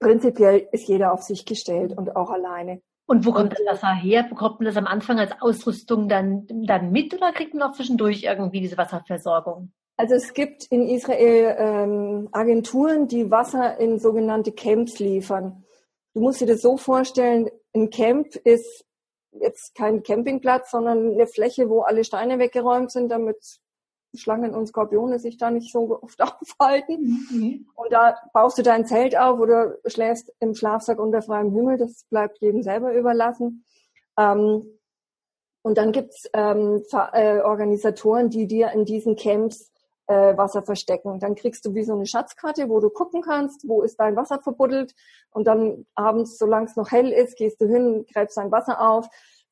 prinzipiell 0.00 0.68
ist 0.72 0.88
jeder 0.88 1.12
auf 1.12 1.22
sich 1.22 1.44
gestellt 1.44 1.96
und 1.96 2.16
auch 2.16 2.30
alleine. 2.30 2.82
Und 3.08 3.24
wo 3.24 3.32
kommt 3.32 3.54
das 3.54 3.64
Wasser 3.64 3.94
her? 3.94 4.24
Bekommt 4.28 4.60
man 4.60 4.66
das 4.66 4.76
am 4.76 4.86
Anfang 4.86 5.18
als 5.18 5.32
Ausrüstung 5.40 6.10
dann, 6.10 6.46
dann 6.46 6.92
mit 6.92 7.14
oder 7.14 7.32
kriegt 7.32 7.54
man 7.54 7.62
auch 7.62 7.72
zwischendurch 7.72 8.24
irgendwie 8.24 8.60
diese 8.60 8.76
Wasserversorgung? 8.76 9.72
Also 9.96 10.14
es 10.14 10.34
gibt 10.34 10.66
in 10.66 10.86
Israel 10.86 11.56
ähm, 11.58 12.28
Agenturen, 12.32 13.08
die 13.08 13.30
Wasser 13.30 13.78
in 13.78 13.98
sogenannte 13.98 14.52
Camps 14.52 14.98
liefern. 14.98 15.64
Du 16.12 16.20
musst 16.20 16.42
dir 16.42 16.46
das 16.46 16.60
so 16.60 16.76
vorstellen, 16.76 17.48
ein 17.74 17.88
Camp 17.88 18.36
ist 18.44 18.84
jetzt 19.32 19.74
kein 19.74 20.02
Campingplatz, 20.02 20.70
sondern 20.70 21.12
eine 21.12 21.26
Fläche, 21.26 21.70
wo 21.70 21.80
alle 21.80 22.04
Steine 22.04 22.38
weggeräumt 22.38 22.92
sind, 22.92 23.08
damit 23.08 23.38
Schlangen 24.14 24.54
und 24.54 24.66
Skorpione 24.66 25.18
sich 25.18 25.36
da 25.36 25.50
nicht 25.50 25.72
so 25.72 26.00
oft 26.02 26.20
aufhalten. 26.22 27.26
Mhm. 27.30 27.66
Und 27.74 27.92
da 27.92 28.16
baust 28.32 28.58
du 28.58 28.62
dein 28.62 28.86
Zelt 28.86 29.16
auf 29.16 29.38
oder 29.40 29.76
schläfst 29.86 30.32
im 30.40 30.54
Schlafsack 30.54 30.98
unter 30.98 31.22
freiem 31.22 31.52
Himmel. 31.52 31.78
Das 31.78 32.04
bleibt 32.10 32.38
jedem 32.40 32.62
selber 32.62 32.94
überlassen. 32.94 33.64
Ähm, 34.18 34.78
und 35.62 35.76
dann 35.76 35.92
gibt's 35.92 36.28
ähm, 36.32 36.82
äh, 37.12 37.40
Organisatoren, 37.40 38.30
die 38.30 38.46
dir 38.46 38.70
in 38.72 38.84
diesen 38.84 39.16
Camps 39.16 39.70
äh, 40.06 40.36
Wasser 40.36 40.62
verstecken. 40.62 41.20
Dann 41.20 41.34
kriegst 41.34 41.64
du 41.66 41.74
wie 41.74 41.84
so 41.84 41.92
eine 41.92 42.06
Schatzkarte, 42.06 42.68
wo 42.68 42.80
du 42.80 42.90
gucken 42.90 43.22
kannst, 43.22 43.68
wo 43.68 43.82
ist 43.82 44.00
dein 44.00 44.16
Wasser 44.16 44.40
verbuddelt. 44.40 44.94
Und 45.30 45.46
dann 45.46 45.86
abends, 45.94 46.38
solange 46.38 46.66
es 46.66 46.76
noch 46.76 46.90
hell 46.90 47.12
ist, 47.12 47.36
gehst 47.36 47.60
du 47.60 47.66
hin, 47.66 48.06
gräbst 48.12 48.36
dein 48.36 48.50
Wasser 48.50 48.80
auf. 48.80 49.08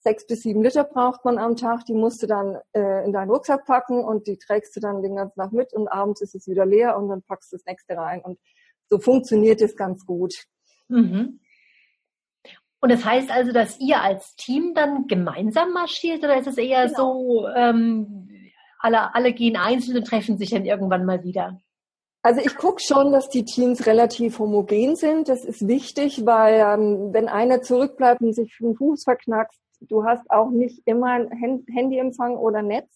Sechs 0.07 0.25
bis 0.25 0.43
sieben 0.43 0.63
Liter 0.63 0.85
braucht 0.85 1.25
man 1.25 1.37
am 1.37 1.57
Tag. 1.57 1.85
Die 1.87 1.93
musst 1.93 2.23
du 2.23 2.29
dann 2.29 2.59
äh, 2.77 3.05
in 3.05 3.13
deinen 3.13 3.29
Rucksack 3.29 3.67
packen 3.67 4.05
und 4.05 4.29
die 4.29 4.39
trägst 4.39 4.77
du 4.77 4.79
dann 4.79 5.03
den 5.03 5.17
ganzen 5.17 5.41
Tag 5.41 5.51
mit 5.51 5.73
und 5.73 5.89
abends 5.89 6.21
ist 6.21 6.37
es 6.37 6.47
wieder 6.47 6.65
leer 6.65 6.97
und 6.97 7.09
dann 7.09 7.23
packst 7.23 7.51
du 7.51 7.57
das 7.57 7.67
nächste 7.67 7.97
rein. 7.97 8.21
Und 8.21 8.39
so 8.89 9.01
funktioniert 9.01 9.61
es 9.61 9.75
ganz 9.75 10.07
gut. 10.07 10.33
Mhm. 10.87 11.41
Und 12.79 12.93
das 12.93 13.05
heißt 13.05 13.33
also, 13.33 13.51
dass 13.51 13.81
ihr 13.81 14.01
als 14.01 14.37
Team 14.37 14.75
dann 14.77 15.09
gemeinsam 15.09 15.73
marschiert 15.73 16.23
oder 16.23 16.39
ist 16.39 16.47
es 16.47 16.57
eher 16.57 16.87
genau. 16.87 16.97
so, 16.97 17.49
ähm, 17.49 18.29
alle, 18.79 19.13
alle 19.13 19.33
gehen 19.33 19.57
einzeln 19.57 19.97
und 19.97 20.07
treffen 20.07 20.39
sich 20.39 20.51
dann 20.51 20.67
irgendwann 20.67 21.05
mal 21.05 21.25
wieder? 21.25 21.59
Also 22.23 22.43
ich 22.43 22.55
gucke 22.55 22.81
schon, 22.81 23.11
dass 23.11 23.29
die 23.29 23.45
Teams 23.45 23.87
relativ 23.87 24.39
homogen 24.39 24.95
sind. 24.95 25.29
Das 25.29 25.45
ist 25.45 25.67
wichtig, 25.67 26.25
weil 26.25 26.61
ähm, 26.61 27.13
wenn 27.13 27.27
einer 27.27 27.61
zurückbleibt 27.61 28.21
und 28.21 28.35
sich 28.35 28.57
den 28.61 28.77
Fuß 28.77 29.03
verknackst, 29.03 29.61
du 29.81 30.05
hast 30.05 30.31
auch 30.31 30.51
nicht 30.51 30.83
immer 30.87 31.13
ein 31.13 31.31
Handyempfang 31.31 32.37
oder 32.37 32.63
Netz. 32.63 32.89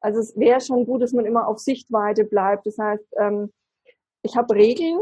Also 0.00 0.20
es 0.20 0.38
wäre 0.38 0.60
schon 0.60 0.84
gut, 0.84 1.02
dass 1.02 1.12
man 1.12 1.24
immer 1.24 1.48
auf 1.48 1.58
Sichtweite 1.58 2.24
bleibt. 2.24 2.66
Das 2.66 2.78
heißt, 2.78 3.04
ähm, 3.18 3.52
ich 4.22 4.36
habe 4.36 4.54
Regeln, 4.54 5.00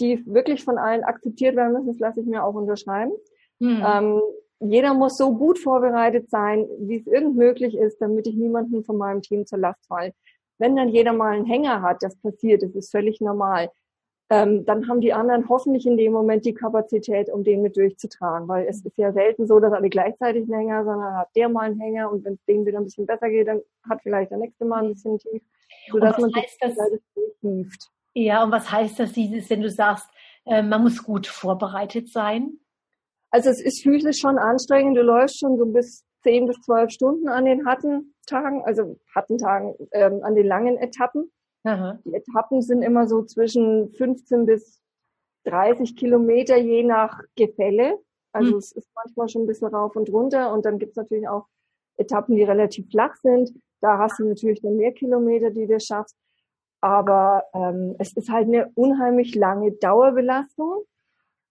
die 0.00 0.24
wirklich 0.26 0.64
von 0.64 0.78
allen 0.78 1.04
akzeptiert 1.04 1.56
werden 1.56 1.72
müssen. 1.72 1.88
Das 1.88 1.98
lasse 1.98 2.20
ich 2.20 2.26
mir 2.26 2.44
auch 2.44 2.54
unterschreiben. 2.54 3.12
Hm. 3.60 3.82
Ähm, 3.84 4.22
jeder 4.60 4.94
muss 4.94 5.16
so 5.16 5.34
gut 5.36 5.58
vorbereitet 5.58 6.30
sein, 6.30 6.68
wie 6.78 6.96
es 6.96 7.06
irgend 7.06 7.36
möglich 7.36 7.76
ist, 7.76 8.00
damit 8.00 8.26
ich 8.28 8.36
niemanden 8.36 8.84
von 8.84 8.96
meinem 8.96 9.22
Team 9.22 9.44
zur 9.44 9.58
Last 9.58 9.84
falle. 9.86 10.12
Wenn 10.58 10.76
dann 10.76 10.88
jeder 10.88 11.12
mal 11.12 11.32
einen 11.32 11.46
Hänger 11.46 11.82
hat, 11.82 12.02
das 12.02 12.16
passiert, 12.16 12.62
das 12.62 12.74
ist 12.76 12.92
völlig 12.92 13.20
normal, 13.20 13.70
ähm, 14.32 14.64
dann 14.64 14.88
haben 14.88 15.02
die 15.02 15.12
anderen 15.12 15.46
hoffentlich 15.50 15.84
in 15.84 15.98
dem 15.98 16.12
Moment 16.12 16.46
die 16.46 16.54
Kapazität, 16.54 17.28
um 17.30 17.44
den 17.44 17.60
mit 17.60 17.76
durchzutragen. 17.76 18.48
Weil 18.48 18.66
es 18.66 18.82
ist 18.82 18.96
ja 18.96 19.12
selten 19.12 19.46
so, 19.46 19.60
dass 19.60 19.74
alle 19.74 19.90
gleichzeitig 19.90 20.44
einen 20.44 20.54
Hänger, 20.54 20.84
sondern 20.84 21.16
hat 21.18 21.28
der 21.36 21.50
mal 21.50 21.66
einen 21.66 21.78
Hänger 21.78 22.10
und 22.10 22.24
wenn 22.24 22.34
es 22.34 22.44
dem 22.46 22.64
wieder 22.64 22.78
ein 22.78 22.84
bisschen 22.84 23.04
besser 23.04 23.28
geht, 23.28 23.48
dann 23.48 23.60
hat 23.90 24.00
vielleicht 24.02 24.30
der 24.30 24.38
nächste 24.38 24.64
mal 24.64 24.82
ein 24.82 24.94
bisschen 24.94 25.18
tief, 25.18 25.42
sodass 25.90 26.16
man 26.16 26.30
sich 26.30 26.56
das, 26.60 26.74
durchhieft. 27.14 27.90
Ja, 28.14 28.42
und 28.42 28.52
was 28.52 28.72
heißt 28.72 29.00
das, 29.00 29.12
dieses, 29.12 29.50
wenn 29.50 29.60
du 29.60 29.68
sagst, 29.68 30.08
äh, 30.46 30.62
man 30.62 30.82
muss 30.82 31.02
gut 31.02 31.26
vorbereitet 31.26 32.08
sein? 32.08 32.58
Also 33.30 33.50
es 33.50 33.60
ist 33.60 33.82
physisch 33.82 34.18
schon 34.18 34.38
anstrengend. 34.38 34.96
Du 34.96 35.02
läufst 35.02 35.40
schon 35.40 35.58
so 35.58 35.66
bis 35.66 36.06
zehn 36.22 36.46
bis 36.46 36.58
zwölf 36.62 36.90
Stunden 36.90 37.28
an 37.28 37.44
den 37.44 37.66
Hattentagen, 37.66 38.62
also 38.64 38.98
Hattentagen, 39.14 39.74
ähm, 39.92 40.20
an 40.22 40.34
den 40.34 40.46
langen 40.46 40.78
Etappen. 40.78 41.30
Aha. 41.64 41.98
Die 42.04 42.14
Etappen 42.14 42.62
sind 42.62 42.82
immer 42.82 43.06
so 43.06 43.22
zwischen 43.22 43.92
15 43.92 44.46
bis 44.46 44.80
30 45.44 45.96
Kilometer, 45.96 46.56
je 46.56 46.82
nach 46.82 47.20
Gefälle. 47.36 47.98
Also 48.32 48.52
hm. 48.52 48.58
es 48.58 48.72
ist 48.72 48.88
manchmal 48.94 49.28
schon 49.28 49.42
ein 49.42 49.46
bisschen 49.46 49.68
rauf 49.68 49.94
und 49.96 50.10
runter. 50.10 50.52
Und 50.52 50.64
dann 50.64 50.78
gibt 50.78 50.92
es 50.92 50.96
natürlich 50.96 51.28
auch 51.28 51.46
Etappen, 51.96 52.36
die 52.36 52.42
relativ 52.42 52.88
flach 52.90 53.14
sind. 53.16 53.52
Da 53.80 53.98
hast 53.98 54.18
du 54.18 54.24
natürlich 54.24 54.60
dann 54.60 54.76
mehr 54.76 54.92
Kilometer, 54.92 55.50
die 55.50 55.66
du 55.66 55.78
schaffst. 55.78 56.16
Aber 56.80 57.44
ähm, 57.54 57.94
es 57.98 58.12
ist 58.14 58.30
halt 58.30 58.48
eine 58.48 58.70
unheimlich 58.74 59.34
lange 59.34 59.72
Dauerbelastung. 59.72 60.84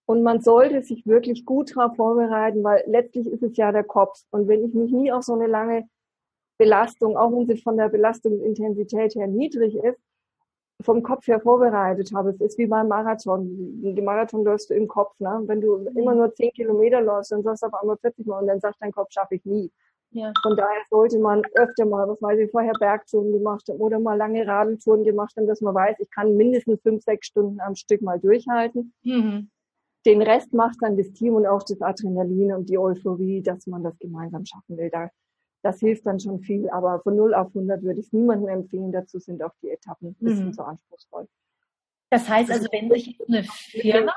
Und 0.06 0.24
man 0.24 0.42
sollte 0.42 0.84
sich 0.84 1.06
wirklich 1.06 1.46
gut 1.46 1.76
darauf 1.76 1.96
vorbereiten, 1.96 2.64
weil 2.64 2.84
letztlich 2.86 3.28
ist 3.28 3.44
es 3.44 3.56
ja 3.56 3.72
der 3.72 3.86
Kopf. 3.86 4.20
Und 4.32 4.48
wenn 4.48 4.66
ich 4.66 4.74
mich 4.74 4.92
nie 4.92 5.12
auf 5.12 5.24
so 5.24 5.34
eine 5.34 5.48
lange 5.48 5.88
Belastung, 6.62 7.18
auch 7.18 7.32
wenn 7.32 7.48
sie 7.48 7.58
von 7.58 7.76
der 7.76 7.90
Belastungsintensität 7.90 9.16
her 9.16 9.26
niedrig 9.26 9.76
ist, 9.76 10.00
vom 10.84 11.02
Kopf 11.02 11.26
her 11.26 11.40
vorbereitet 11.40 12.12
habe. 12.14 12.30
Es 12.30 12.40
ist 12.40 12.58
wie 12.60 12.68
beim 12.68 12.88
Marathon. 12.88 13.96
Die 13.96 14.02
Marathon 14.02 14.44
läufst 14.44 14.70
du 14.70 14.76
im 14.76 14.88
Kopf. 14.88 15.20
Ne? 15.20 15.42
Wenn 15.46 15.60
du 15.60 15.88
immer 15.96 16.14
nur 16.14 16.32
zehn 16.36 16.52
Kilometer 16.52 17.02
läufst, 17.02 17.32
dann 17.32 17.42
sagst 17.42 17.64
du 17.64 17.68
auf 17.68 17.74
einmal 17.74 17.98
40 17.98 18.28
Mal 18.28 18.42
und 18.42 18.48
dann 18.48 18.60
sagt 18.60 18.76
dein 18.80 18.92
Kopf, 18.92 19.08
schaffe 19.12 19.36
ich 19.36 19.46
nie. 19.46 19.72
Ja. 20.12 20.32
Von 20.44 20.56
daher 20.56 20.82
sollte 20.92 21.18
man 21.18 21.42
öfter 21.56 21.86
mal, 21.86 22.08
was 22.08 22.22
weiß 22.22 22.38
ich, 22.40 22.52
vorher 22.52 22.74
Bergtouren 22.80 23.32
gemacht 23.32 23.68
haben 23.68 23.80
oder 23.80 24.00
mal 24.00 24.18
lange 24.18 24.46
Radeltouren 24.46 25.04
gemacht 25.04 25.34
haben, 25.38 25.48
dass 25.48 25.62
man 25.62 25.74
weiß, 25.74 25.96
ich 26.00 26.12
kann 26.12 26.36
mindestens 26.36 26.80
fünf, 26.82 27.04
sechs 27.04 27.28
Stunden 27.28 27.60
am 27.60 27.74
Stück 27.74 28.04
mal 28.04 28.20
durchhalten. 28.20 28.94
Mhm. 29.04 29.50
Den 30.06 30.22
Rest 30.22 30.54
macht 30.54 30.78
dann 30.82 30.98
das 30.98 31.12
Team 31.14 31.34
und 31.36 31.48
auch 31.48 31.64
das 31.64 31.82
Adrenalin 31.82 32.54
und 32.54 32.70
die 32.70 32.78
Euphorie, 32.78 33.42
dass 33.42 33.66
man 33.66 33.84
das 33.84 33.98
gemeinsam 34.00 34.46
schaffen 34.46 34.78
will. 34.78 34.90
Da 34.92 35.10
das 35.64 35.80
hilft 35.80 36.06
dann 36.06 36.20
schon 36.20 36.42
viel. 36.42 36.70
Aber 36.70 37.00
von 37.02 37.16
0 37.16 37.34
auf 37.34 37.48
100 37.48 37.84
würde 37.84 38.00
ich 38.00 38.08
es 38.08 38.14
niemandem 38.14 38.50
empfehlen. 38.50 38.92
Dazu 38.92 39.20
sind 39.20 39.44
auch 39.44 39.54
die 39.62 39.70
Etappen 39.70 40.10
ein 40.10 40.16
bisschen 40.20 40.48
mhm. 40.48 40.54
zu 40.54 40.64
anspruchsvoll. 40.64 41.28
Das 42.10 42.28
heißt 42.28 42.52
also, 42.52 42.68
wenn 42.72 42.92
sich 42.92 43.18
eine 43.28 43.44
Firma. 43.44 44.14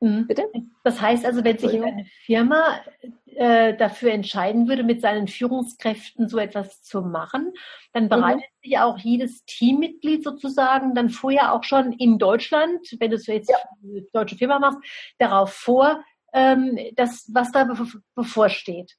Mhm. 0.00 0.26
Bitte? 0.26 0.44
Das 0.82 1.00
heißt 1.00 1.26
also, 1.26 1.44
wenn 1.44 1.58
sich 1.58 1.74
eine 1.74 2.06
Firma 2.24 2.80
äh, 3.26 3.76
dafür 3.76 4.12
entscheiden 4.12 4.66
würde, 4.68 4.82
mit 4.82 5.00
seinen 5.00 5.28
Führungskräften 5.28 6.28
so 6.28 6.38
etwas 6.38 6.82
zu 6.82 7.02
machen, 7.02 7.52
dann 7.92 8.04
mhm. 8.04 8.08
bereitet 8.08 8.42
mhm. 8.42 8.68
sich 8.68 8.78
auch 8.78 8.98
jedes 8.98 9.44
Teammitglied 9.44 10.24
sozusagen 10.24 10.94
dann 10.94 11.10
vorher 11.10 11.52
auch 11.52 11.64
schon 11.64 11.92
in 11.92 12.18
Deutschland, 12.18 12.80
wenn 12.98 13.10
du 13.10 13.16
es 13.16 13.26
jetzt 13.26 13.50
ja. 13.50 13.56
eine 13.82 14.02
deutsche 14.12 14.36
Firma 14.36 14.58
machst, 14.58 14.78
darauf 15.18 15.52
vor, 15.52 16.02
ähm, 16.32 16.78
das, 16.96 17.28
was 17.32 17.52
da 17.52 17.68
bevorsteht? 18.14 18.96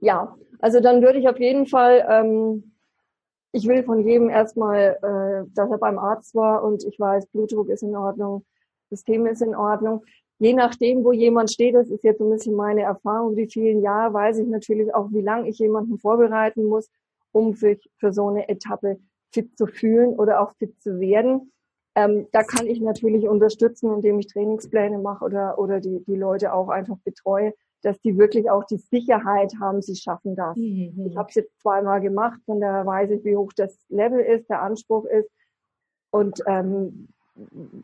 Ja, 0.00 0.36
also 0.60 0.80
dann 0.80 1.02
würde 1.02 1.18
ich 1.18 1.28
auf 1.28 1.38
jeden 1.38 1.66
Fall, 1.66 2.06
ähm, 2.08 2.74
ich 3.52 3.66
will 3.66 3.82
von 3.84 4.06
jedem 4.06 4.28
erstmal, 4.28 4.98
äh, 5.02 5.50
dass 5.54 5.70
er 5.70 5.78
beim 5.78 5.98
Arzt 5.98 6.34
war 6.34 6.62
und 6.62 6.84
ich 6.84 6.98
weiß, 6.98 7.26
Blutdruck 7.28 7.68
ist 7.68 7.82
in 7.82 7.96
Ordnung, 7.96 8.44
System 8.90 9.26
ist 9.26 9.42
in 9.42 9.54
Ordnung. 9.54 10.04
Je 10.38 10.52
nachdem, 10.52 11.04
wo 11.04 11.12
jemand 11.12 11.50
steht, 11.50 11.74
das 11.74 11.88
ist 11.88 12.04
jetzt 12.04 12.18
so 12.18 12.24
ein 12.24 12.30
bisschen 12.30 12.54
meine 12.54 12.82
Erfahrung, 12.82 13.36
die 13.36 13.46
vielen 13.46 13.82
Jahre, 13.82 14.12
weiß 14.12 14.38
ich 14.38 14.48
natürlich 14.48 14.92
auch, 14.94 15.10
wie 15.10 15.22
lange 15.22 15.48
ich 15.48 15.58
jemanden 15.58 15.98
vorbereiten 15.98 16.64
muss, 16.64 16.90
um 17.32 17.54
sich 17.54 17.88
für 17.98 18.12
so 18.12 18.28
eine 18.28 18.48
Etappe 18.48 18.98
fit 19.32 19.56
zu 19.56 19.66
fühlen 19.66 20.10
oder 20.10 20.40
auch 20.40 20.54
fit 20.56 20.80
zu 20.82 21.00
werden. 21.00 21.52
Ähm, 21.94 22.26
da 22.32 22.42
kann 22.42 22.66
ich 22.66 22.80
natürlich 22.80 23.28
unterstützen, 23.28 23.92
indem 23.94 24.18
ich 24.18 24.26
Trainingspläne 24.26 24.98
mache 24.98 25.24
oder, 25.24 25.58
oder 25.58 25.80
die, 25.80 26.02
die 26.04 26.16
Leute 26.16 26.52
auch 26.52 26.68
einfach 26.68 26.96
betreue, 27.04 27.54
dass 27.82 28.00
die 28.00 28.18
wirklich 28.18 28.50
auch 28.50 28.64
die 28.64 28.78
Sicherheit 28.78 29.52
haben, 29.60 29.82
sie 29.82 29.94
schaffen 29.94 30.34
das. 30.34 30.56
Mhm. 30.56 31.06
Ich 31.06 31.16
habe 31.16 31.28
es 31.28 31.34
jetzt 31.34 31.60
zweimal 31.60 32.00
gemacht, 32.00 32.40
von 32.46 32.60
daher 32.60 32.84
weiß 32.86 33.10
ich, 33.10 33.24
wie 33.24 33.36
hoch 33.36 33.52
das 33.54 33.78
Level 33.88 34.20
ist, 34.20 34.48
der 34.48 34.62
Anspruch 34.62 35.04
ist 35.04 35.30
und 36.10 36.42
ähm, 36.46 37.08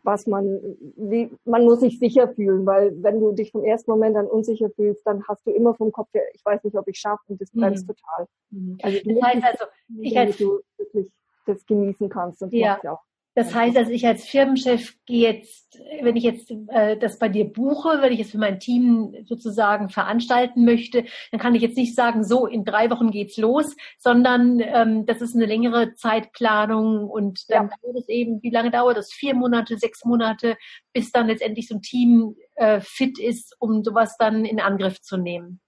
was 0.03 0.27
man, 0.27 0.59
wie, 0.95 1.29
man 1.43 1.65
muss 1.65 1.81
sich 1.81 1.99
sicher 1.99 2.29
fühlen, 2.29 2.65
weil 2.65 2.91
wenn 3.03 3.19
du 3.19 3.33
dich 3.33 3.51
vom 3.51 3.63
ersten 3.63 3.91
Moment 3.91 4.15
an 4.15 4.27
unsicher 4.27 4.69
fühlst, 4.69 5.05
dann 5.05 5.23
hast 5.27 5.45
du 5.45 5.51
immer 5.51 5.75
vom 5.75 5.91
Kopf 5.91 6.07
her, 6.13 6.23
ich 6.33 6.43
weiß 6.43 6.63
nicht, 6.63 6.77
ob 6.77 6.87
ich 6.87 6.97
schaffe 6.97 7.23
und 7.27 7.41
das 7.41 7.51
bremst 7.51 7.87
mhm. 7.87 7.93
total. 7.93 8.27
Mhm. 8.49 8.77
Also 8.81 8.97
das 9.03 9.21
heißt 9.21 9.43
also, 9.43 9.65
ich 9.99 10.17
als 10.17 10.37
du 10.37 10.61
wirklich 10.77 11.11
das 11.45 11.65
genießen 11.65 12.09
kannst 12.09 12.41
und 12.41 12.53
ja. 12.53 12.79
ja 12.81 12.93
auch. 12.93 13.01
Das 13.33 13.55
heißt, 13.55 13.77
dass 13.77 13.87
ich 13.87 14.05
als 14.05 14.25
Firmenchef 14.25 14.93
gehe 15.05 15.31
jetzt, 15.31 15.79
wenn 16.01 16.17
ich 16.17 16.23
jetzt 16.23 16.51
äh, 16.67 16.97
das 16.97 17.17
bei 17.17 17.29
dir 17.29 17.45
buche, 17.45 18.01
wenn 18.01 18.11
ich 18.11 18.19
es 18.19 18.31
für 18.31 18.37
mein 18.37 18.59
Team 18.59 19.15
sozusagen 19.23 19.89
veranstalten 19.89 20.65
möchte, 20.65 21.05
dann 21.31 21.39
kann 21.39 21.55
ich 21.55 21.61
jetzt 21.61 21.77
nicht 21.77 21.95
sagen, 21.95 22.25
so 22.25 22.45
in 22.45 22.65
drei 22.65 22.89
Wochen 22.89 23.09
geht's 23.09 23.37
los, 23.37 23.75
sondern 23.97 24.59
ähm, 24.59 25.05
das 25.05 25.21
ist 25.21 25.33
eine 25.33 25.45
längere 25.45 25.93
Zeitplanung 25.93 27.09
und 27.09 27.49
dann 27.49 27.69
ja. 27.69 27.75
dauert 27.81 27.97
es 28.03 28.09
eben, 28.09 28.43
wie 28.43 28.49
lange 28.49 28.69
dauert 28.69 28.97
das? 28.97 29.13
Vier 29.13 29.33
Monate, 29.33 29.77
sechs 29.77 30.03
Monate, 30.03 30.57
bis 30.91 31.11
dann 31.11 31.27
letztendlich 31.27 31.69
so 31.69 31.75
ein 31.75 31.81
Team 31.81 32.35
äh, 32.55 32.81
fit 32.81 33.17
ist, 33.17 33.55
um 33.59 33.81
sowas 33.81 34.17
dann 34.17 34.43
in 34.43 34.59
Angriff 34.59 34.99
zu 35.01 35.15
nehmen. 35.15 35.61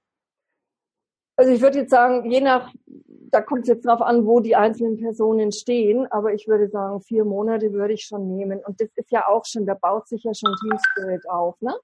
Also 1.36 1.52
ich 1.52 1.62
würde 1.62 1.80
jetzt 1.80 1.92
sagen, 1.92 2.30
je 2.30 2.42
nach, 2.42 2.72
da 2.86 3.42
kommt 3.42 3.64
es 3.64 3.70
jetzt 3.70 3.86
drauf 3.86 4.02
an, 4.02 4.26
wo 4.26 4.40
die 4.40 4.56
einzelnen 4.56 4.98
Personen 4.98 5.52
stehen, 5.52 6.06
aber 6.12 6.34
ich 6.34 6.48
würde 6.48 6.70
sagen, 6.70 7.02
vier 7.02 7.26
Monate 7.26 7.74
würde 7.74 7.94
ich 7.94 8.04
schon 8.04 8.28
nehmen. 8.28 8.60
Und 8.64 8.80
das 8.80 8.90
ist 8.96 9.12
ja 9.12 9.28
auch 9.28 9.46
schon, 9.46 9.66
da 9.66 9.74
baut 9.74 10.08
sich 10.08 10.24
ja 10.24 10.34
schon 10.34 10.54
Team 10.62 10.78
Spirit 10.92 11.28
auf, 11.30 11.60
ne? 11.62 11.76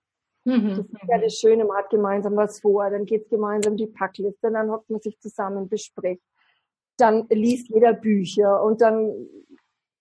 Mhm. 0.45 0.69
Das 0.69 0.79
ist 0.79 1.09
ja 1.09 1.17
das 1.17 1.33
Schöne, 1.33 1.65
man 1.65 1.77
hat 1.77 1.89
gemeinsam 1.89 2.35
was 2.35 2.59
vor, 2.59 2.89
dann 2.89 3.05
geht's 3.05 3.29
gemeinsam 3.29 3.75
die 3.75 3.87
Packliste, 3.87 4.51
dann 4.51 4.71
hockt 4.71 4.89
man 4.89 5.01
sich 5.01 5.19
zusammen, 5.19 5.67
bespricht. 5.67 6.21
Dann 6.97 7.27
liest 7.29 7.69
jeder 7.69 7.93
Bücher 7.93 8.63
und 8.63 8.81
dann 8.81 9.27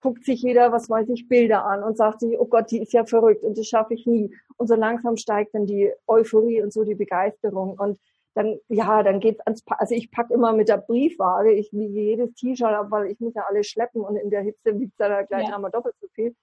guckt 0.01 0.25
sich 0.25 0.43
jeder, 0.43 0.71
was 0.71 0.89
weiß 0.89 1.09
ich, 1.09 1.29
Bilder 1.29 1.65
an 1.65 1.83
und 1.83 1.97
sagt 1.97 2.21
sich, 2.21 2.39
oh 2.39 2.47
Gott, 2.47 2.71
die 2.71 2.83
ist 2.83 2.93
ja 2.93 3.05
verrückt 3.05 3.43
und 3.43 3.59
das 3.59 3.67
schaffe 3.67 3.95
ich 3.95 4.07
nie. 4.07 4.33
Und 4.57 4.69
so 4.69 4.75
langsam 4.75 5.17
steigt 5.17 5.55
dann 5.55 5.67
die 5.67 5.93
Euphorie 6.07 6.63
und 6.63 6.73
so 6.73 6.85
die 6.85 6.95
Begeisterung. 6.95 7.79
Und 7.79 7.99
dann, 8.39 8.61
ja, 8.69 9.03
dann 9.03 9.19
geht's 9.19 9.41
ans, 9.41 9.63
pa 9.63 9.75
also 9.81 9.97
ich 9.97 10.13
pack 10.13 10.31
immer 10.31 10.53
mit 10.53 10.69
der 10.69 10.77
Briefwaage, 10.77 11.51
ich 11.51 11.73
wiege 11.73 12.01
jedes 12.01 12.35
T-Shirt 12.35 12.69
ab, 12.69 12.87
weil 12.91 13.11
ich 13.11 13.19
muss 13.19 13.35
ja 13.35 13.43
alles 13.49 13.67
schleppen 13.67 14.01
und 14.01 14.15
in 14.15 14.31
der 14.31 14.43
Hitze 14.43 14.79
wiegt 14.79 14.95
da 14.99 15.23
gleich 15.23 15.49
ja. 15.49 15.57
einmal 15.57 15.73
doppelt 15.73 15.97
so 16.01 16.07
viel. 16.15 16.37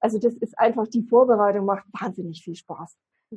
Also 0.00 0.18
das 0.18 0.34
ist 0.34 0.58
einfach, 0.58 0.86
die 0.88 1.02
Vorbereitung 1.02 1.64
macht 1.64 1.84
wahnsinnig 1.98 2.42
viel 2.44 2.54
Spaß. 2.54 2.94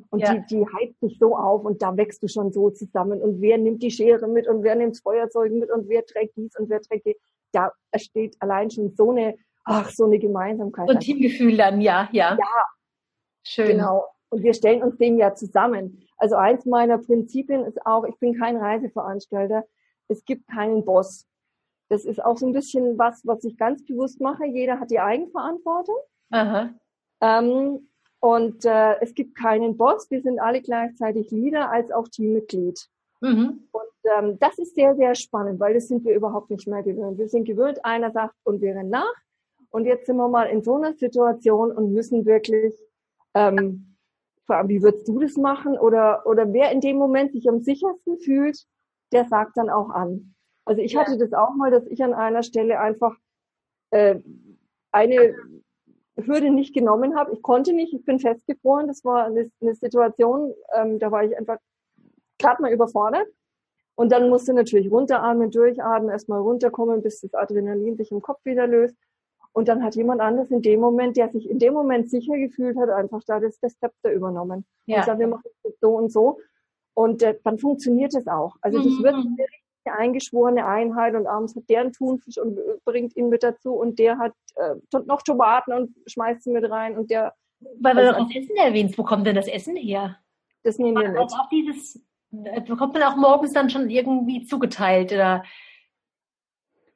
Und 0.09 0.19
ja. 0.19 0.33
die, 0.33 0.45
die 0.47 0.65
heizt 0.65 0.99
sich 0.99 1.17
so 1.17 1.37
auf 1.37 1.63
und 1.63 1.81
da 1.81 1.95
wächst 1.95 2.21
du 2.21 2.27
schon 2.27 2.51
so 2.51 2.71
zusammen. 2.71 3.21
Und 3.21 3.39
wer 3.39 3.57
nimmt 3.57 3.81
die 3.81 3.91
Schere 3.91 4.27
mit 4.27 4.49
und 4.49 4.63
wer 4.63 4.75
nimmt 4.75 4.95
das 4.95 5.01
Feuerzeug 5.01 5.53
mit 5.53 5.71
und 5.71 5.87
wer 5.87 6.05
trägt 6.05 6.35
dies 6.35 6.57
und 6.59 6.69
wer 6.69 6.81
trägt 6.81 7.05
die. 7.05 7.15
Da 7.53 7.71
entsteht 7.91 8.35
allein 8.39 8.69
schon 8.69 8.93
so 8.97 9.11
eine, 9.11 9.37
ach, 9.63 9.89
so 9.91 10.05
eine 10.05 10.19
Gemeinsamkeit. 10.19 10.89
Und 10.89 10.99
Teamgefühl 10.99 11.55
dann, 11.55 11.79
ja, 11.79 12.09
ja. 12.11 12.35
Ja. 12.37 12.65
Schön. 13.43 13.67
Genau. 13.67 14.12
Und 14.33 14.41
wir 14.41 14.55
stellen 14.55 14.81
uns 14.81 14.97
dem 14.97 15.19
ja 15.19 15.35
zusammen. 15.35 16.01
Also 16.17 16.35
eins 16.37 16.65
meiner 16.65 16.97
Prinzipien 16.97 17.63
ist 17.65 17.85
auch, 17.85 18.03
ich 18.03 18.17
bin 18.17 18.33
kein 18.33 18.57
Reiseveranstalter. 18.57 19.63
Es 20.07 20.25
gibt 20.25 20.47
keinen 20.47 20.83
Boss. 20.83 21.27
Das 21.89 22.03
ist 22.03 22.23
auch 22.25 22.35
so 22.35 22.47
ein 22.47 22.53
bisschen 22.53 22.97
was, 22.97 23.21
was 23.27 23.43
ich 23.43 23.57
ganz 23.57 23.85
bewusst 23.85 24.19
mache. 24.19 24.47
Jeder 24.47 24.79
hat 24.79 24.89
die 24.89 24.99
Eigenverantwortung. 24.99 25.97
Ähm, 27.21 27.89
und 28.21 28.65
äh, 28.65 28.99
es 29.01 29.13
gibt 29.13 29.37
keinen 29.37 29.77
Boss. 29.77 30.09
Wir 30.09 30.23
sind 30.23 30.39
alle 30.39 30.63
gleichzeitig 30.63 31.29
Leader 31.29 31.69
als 31.69 31.91
auch 31.91 32.07
Teammitglied. 32.07 32.89
Mhm. 33.21 33.67
Und 33.71 34.11
ähm, 34.17 34.39
das 34.39 34.57
ist 34.57 34.73
sehr, 34.73 34.95
sehr 34.95 35.13
spannend, 35.13 35.59
weil 35.59 35.75
das 35.75 35.89
sind 35.89 36.05
wir 36.05 36.15
überhaupt 36.15 36.49
nicht 36.49 36.67
mehr 36.67 36.81
gewöhnt. 36.81 37.19
Wir 37.19 37.29
sind 37.29 37.45
gewöhnt, 37.45 37.85
einer 37.85 38.09
sagt 38.09 38.33
und 38.45 38.61
wir 38.61 38.73
rennen 38.73 38.89
nach. 38.89 39.13
Und 39.69 39.85
jetzt 39.85 40.07
sind 40.07 40.17
wir 40.17 40.27
mal 40.27 40.45
in 40.45 40.63
so 40.63 40.73
einer 40.77 40.93
Situation 40.93 41.71
und 41.71 41.93
müssen 41.93 42.25
wirklich 42.25 42.73
ähm, 43.35 43.92
fragen, 44.45 44.69
wie 44.69 44.81
würdest 44.81 45.07
du 45.07 45.19
das 45.19 45.35
machen? 45.35 45.77
Oder, 45.77 46.25
oder 46.25 46.51
wer 46.53 46.71
in 46.71 46.81
dem 46.81 46.97
Moment 46.97 47.31
sich 47.33 47.47
am 47.49 47.61
sichersten 47.61 48.17
fühlt, 48.19 48.65
der 49.11 49.25
sagt 49.25 49.57
dann 49.57 49.69
auch 49.69 49.89
an. 49.89 50.35
Also 50.65 50.81
ich 50.81 50.95
hatte 50.95 51.17
das 51.17 51.33
auch 51.33 51.55
mal, 51.55 51.71
dass 51.71 51.85
ich 51.87 52.03
an 52.03 52.13
einer 52.13 52.43
Stelle 52.43 52.79
einfach 52.79 53.15
äh, 53.91 54.19
eine 54.91 55.35
Hürde 56.15 56.51
nicht 56.51 56.73
genommen 56.73 57.15
habe. 57.15 57.33
Ich 57.33 57.41
konnte 57.41 57.73
nicht, 57.73 57.93
ich 57.93 58.05
bin 58.05 58.19
festgefroren. 58.19 58.87
Das 58.87 59.03
war 59.03 59.25
eine, 59.25 59.49
eine 59.61 59.75
Situation, 59.75 60.53
ähm, 60.73 60.99
da 60.99 61.11
war 61.11 61.23
ich 61.23 61.37
einfach 61.37 61.57
gerade 62.39 62.61
mal 62.61 62.71
überfordert. 62.71 63.27
Und 63.95 64.11
dann 64.11 64.29
musste 64.29 64.53
natürlich 64.53 64.89
runteratmen, 64.89 65.51
durchatmen, 65.51 66.09
erstmal 66.09 66.39
runterkommen, 66.39 67.03
bis 67.03 67.21
das 67.21 67.33
Adrenalin 67.33 67.95
sich 67.95 68.11
im 68.11 68.21
Kopf 68.21 68.43
wieder 68.43 68.65
löst. 68.65 68.95
Und 69.53 69.67
dann 69.67 69.83
hat 69.83 69.95
jemand 69.95 70.19
anderes 70.19 70.49
in 70.49 70.61
dem 70.61 70.79
Moment, 70.79 71.15
der 71.15 71.29
sich 71.29 71.47
in 71.47 71.59
dem 71.59 71.73
Moment 71.73 72.09
sicher 72.09 72.37
gefühlt 72.37 72.75
hat, 72.77 72.89
einfach 72.89 73.21
da 73.25 73.39
das, 73.39 73.59
Zepter 73.59 74.11
übernommen. 74.11 74.65
Ja. 74.87 74.97
Und 74.97 75.05
sagt, 75.05 75.19
wir 75.19 75.27
machen 75.27 75.49
das 75.63 75.73
so 75.79 75.95
und 75.95 76.11
so. 76.11 76.39
Und 76.95 77.21
äh, 77.21 77.37
dann 77.43 77.59
funktioniert 77.59 78.15
es 78.15 78.27
auch. 78.27 78.55
Also 78.61 78.79
das 78.79 78.87
mhm. 78.87 79.03
wird 79.03 79.13
eine 79.13 79.25
richtige 79.25 79.99
eingeschworene 79.99 80.65
Einheit 80.65 81.15
und 81.15 81.27
abends 81.27 81.55
hat 81.55 81.69
der 81.69 81.81
einen 81.81 81.93
Thunfisch 81.93 82.37
und 82.37 82.59
bringt 82.83 83.15
ihn 83.15 83.29
mit 83.29 83.43
dazu 83.43 83.73
und 83.73 83.99
der 83.99 84.17
hat 84.17 84.33
äh, 84.55 84.75
noch 85.05 85.21
Tomaten 85.21 85.73
und 85.73 85.95
schmeißt 86.07 86.43
sie 86.43 86.51
mit 86.51 86.69
rein 86.69 86.97
und 86.97 87.11
der. 87.11 87.33
Weil 87.79 87.95
du 87.95 88.01
also, 88.01 88.25
das 88.25 88.35
Essen 88.35 88.55
erwähnst, 88.55 88.97
wo 88.97 89.03
kommt 89.03 89.27
denn 89.27 89.35
das 89.35 89.47
Essen 89.47 89.75
her? 89.75 90.17
Das 90.63 90.79
nehmen 90.79 91.01
wir 91.01 91.09
mit. 91.09 91.19
Also 91.19 91.35
auch 91.35 91.49
dieses, 91.49 92.01
äh, 92.31 92.61
bekommt 92.61 92.93
man 92.93 93.03
auch 93.03 93.15
morgens 93.15 93.53
dann 93.53 93.69
schon 93.69 93.89
irgendwie 93.89 94.45
zugeteilt 94.45 95.11
oder? 95.11 95.43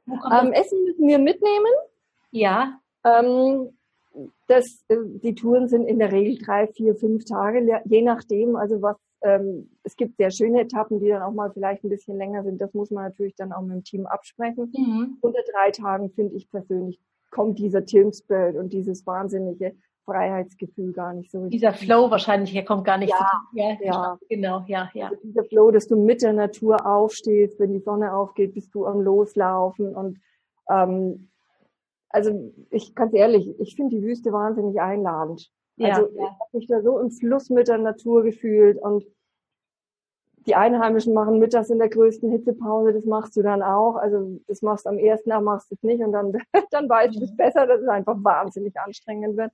Ähm, 0.07 0.53
Essen 0.53 0.83
müssen 0.85 1.07
wir 1.07 1.19
mitnehmen. 1.19 1.73
Ja. 2.31 2.79
Ähm, 3.03 3.69
das, 4.47 4.83
äh, 4.87 4.97
die 5.23 5.35
Touren 5.35 5.67
sind 5.67 5.85
in 5.85 5.99
der 5.99 6.11
Regel 6.11 6.37
drei, 6.43 6.67
vier, 6.67 6.95
fünf 6.95 7.25
Tage, 7.25 7.81
je 7.85 8.01
nachdem, 8.01 8.55
also 8.55 8.81
was, 8.81 8.97
ähm, 9.21 9.69
es 9.83 9.95
gibt 9.95 10.17
sehr 10.17 10.31
schöne 10.31 10.61
Etappen, 10.61 10.99
die 10.99 11.09
dann 11.09 11.21
auch 11.21 11.33
mal 11.33 11.51
vielleicht 11.51 11.83
ein 11.83 11.89
bisschen 11.89 12.17
länger 12.17 12.43
sind. 12.43 12.61
Das 12.61 12.73
muss 12.73 12.91
man 12.91 13.05
natürlich 13.05 13.35
dann 13.35 13.51
auch 13.51 13.61
mit 13.61 13.71
dem 13.71 13.83
Team 13.83 14.05
absprechen. 14.05 14.71
Mhm. 14.75 15.17
Unter 15.21 15.41
drei 15.53 15.71
Tagen 15.71 16.11
finde 16.11 16.35
ich 16.35 16.49
persönlich 16.49 16.99
kommt 17.29 17.59
dieser 17.59 17.85
Team 17.85 18.11
Spirit 18.11 18.55
und 18.55 18.71
dieses 18.73 19.05
wahnsinnige 19.05 19.75
Freiheitsgefühl 20.05 20.93
gar 20.93 21.13
nicht 21.13 21.29
so 21.29 21.41
richtig. 21.41 21.59
Dieser 21.59 21.73
Flow 21.73 22.09
wahrscheinlich, 22.09 22.53
der 22.53 22.63
kommt 22.63 22.85
gar 22.85 22.97
nicht. 22.97 23.09
Ja, 23.09 23.41
ja, 23.53 23.77
ja. 23.81 24.19
genau, 24.29 24.63
ja, 24.67 24.89
ja. 24.93 25.09
Also 25.09 25.21
dieser 25.21 25.43
Flow, 25.43 25.69
dass 25.71 25.87
du 25.87 25.97
mit 25.97 26.21
der 26.21 26.33
Natur 26.33 26.85
aufstehst, 26.85 27.59
wenn 27.59 27.73
die 27.73 27.81
Sonne 27.81 28.13
aufgeht, 28.13 28.53
bist 28.53 28.73
du 28.73 28.85
am 28.85 29.01
Loslaufen 29.01 29.93
und 29.93 30.19
ähm, 30.69 31.29
also 32.09 32.53
ich 32.69 32.95
ganz 32.95 33.13
ehrlich, 33.13 33.59
ich 33.59 33.75
finde 33.75 33.97
die 33.97 34.03
Wüste 34.03 34.31
wahnsinnig 34.31 34.79
einladend. 34.79 35.51
Ja, 35.77 35.95
also 35.95 36.09
ich 36.09 36.21
habe 36.21 36.49
mich 36.53 36.67
da 36.67 36.81
so 36.81 36.99
im 36.99 37.11
Fluss 37.11 37.49
mit 37.49 37.67
der 37.67 37.77
Natur 37.77 38.23
gefühlt 38.23 38.81
und 38.81 39.05
die 40.47 40.55
Einheimischen 40.55 41.13
machen 41.13 41.39
mittags 41.39 41.69
in 41.69 41.77
der 41.77 41.89
größten 41.89 42.31
Hitzepause, 42.31 42.93
das 42.93 43.05
machst 43.05 43.35
du 43.35 43.41
dann 43.41 43.61
auch. 43.61 43.95
Also 43.97 44.39
das 44.47 44.61
machst 44.61 44.85
du 44.85 44.89
am 44.89 44.97
ersten 44.97 45.29
Tag, 45.29 45.43
machst 45.43 45.69
du 45.69 45.75
es 45.75 45.83
nicht 45.83 46.01
und 46.01 46.13
dann, 46.13 46.31
dann 46.71 46.89
weißt 46.89 47.15
du 47.15 47.23
es 47.25 47.35
besser, 47.35 47.67
dass 47.67 47.81
es 47.81 47.87
einfach 47.87 48.15
wahnsinnig 48.23 48.75
anstrengend 48.79 49.37
wird. 49.37 49.51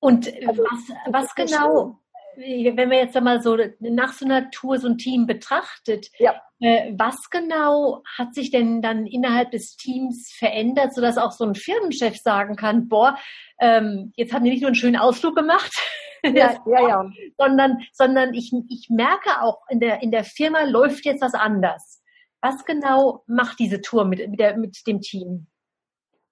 Und 0.00 0.32
also, 0.48 0.64
was, 0.64 0.96
was 1.12 1.34
genau, 1.34 1.98
wenn 2.36 2.90
wir 2.90 2.98
jetzt 2.98 3.16
einmal 3.16 3.42
so 3.42 3.56
nach 3.80 4.12
so 4.12 4.24
einer 4.24 4.50
Tour 4.50 4.78
so 4.78 4.88
ein 4.88 4.98
Team 4.98 5.26
betrachtet, 5.26 6.08
ja. 6.18 6.34
äh, 6.60 6.92
was 6.96 7.30
genau 7.30 8.02
hat 8.16 8.34
sich 8.34 8.50
denn 8.50 8.82
dann 8.82 9.06
innerhalb 9.06 9.50
des 9.50 9.76
Teams 9.76 10.32
verändert, 10.36 10.94
sodass 10.94 11.18
auch 11.18 11.32
so 11.32 11.44
ein 11.44 11.54
Firmenchef 11.54 12.16
sagen 12.16 12.56
kann, 12.56 12.88
boah, 12.88 13.16
ähm, 13.60 14.12
jetzt 14.16 14.32
haben 14.32 14.44
die 14.44 14.50
nicht 14.50 14.62
nur 14.62 14.68
einen 14.68 14.76
schönen 14.76 14.96
Ausflug 14.96 15.36
gemacht, 15.36 15.72
ja, 16.24 16.56
ja. 16.66 17.10
sondern, 17.36 17.78
sondern 17.92 18.34
ich, 18.34 18.52
ich 18.68 18.88
merke 18.90 19.42
auch, 19.42 19.58
in 19.68 19.80
der, 19.80 20.02
in 20.02 20.10
der 20.10 20.24
Firma 20.24 20.62
läuft 20.64 21.04
jetzt 21.04 21.22
was 21.22 21.34
anders. 21.34 22.02
Was 22.40 22.64
genau 22.64 23.22
macht 23.26 23.58
diese 23.58 23.80
Tour 23.80 24.04
mit, 24.04 24.28
mit, 24.28 24.40
der, 24.40 24.56
mit 24.56 24.76
dem 24.86 25.00
Team? 25.00 25.46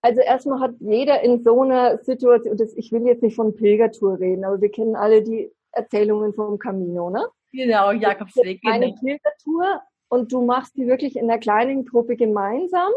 Also 0.03 0.21
erstmal 0.23 0.61
hat 0.61 0.75
jeder 0.81 1.21
in 1.23 1.43
so 1.45 1.63
einer 1.63 1.99
Situation, 1.99 2.57
das, 2.57 2.75
ich 2.75 2.91
will 2.91 3.07
jetzt 3.07 3.23
nicht 3.23 3.37
von 3.37 3.55
Pilgertour 3.55 4.19
reden, 4.19 4.45
aber 4.45 4.61
wir 4.61 4.71
kennen 4.71 4.97
alle 4.97 5.23
die 5.23 5.53
Erzählungen 5.73 6.35
vom 6.35 6.59
Camino, 6.59 7.11
ne? 7.11 7.27
Genau, 7.53 7.91
Jakobsweg. 7.93 8.61
Eine 8.65 8.87
genau. 8.87 9.01
Pilgertour 9.01 9.83
und 10.09 10.33
du 10.33 10.43
machst 10.43 10.77
die 10.77 10.87
wirklich 10.87 11.17
in 11.17 11.29
der 11.29 11.39
kleinen 11.39 11.85
Gruppe 11.85 12.17
gemeinsam. 12.17 12.93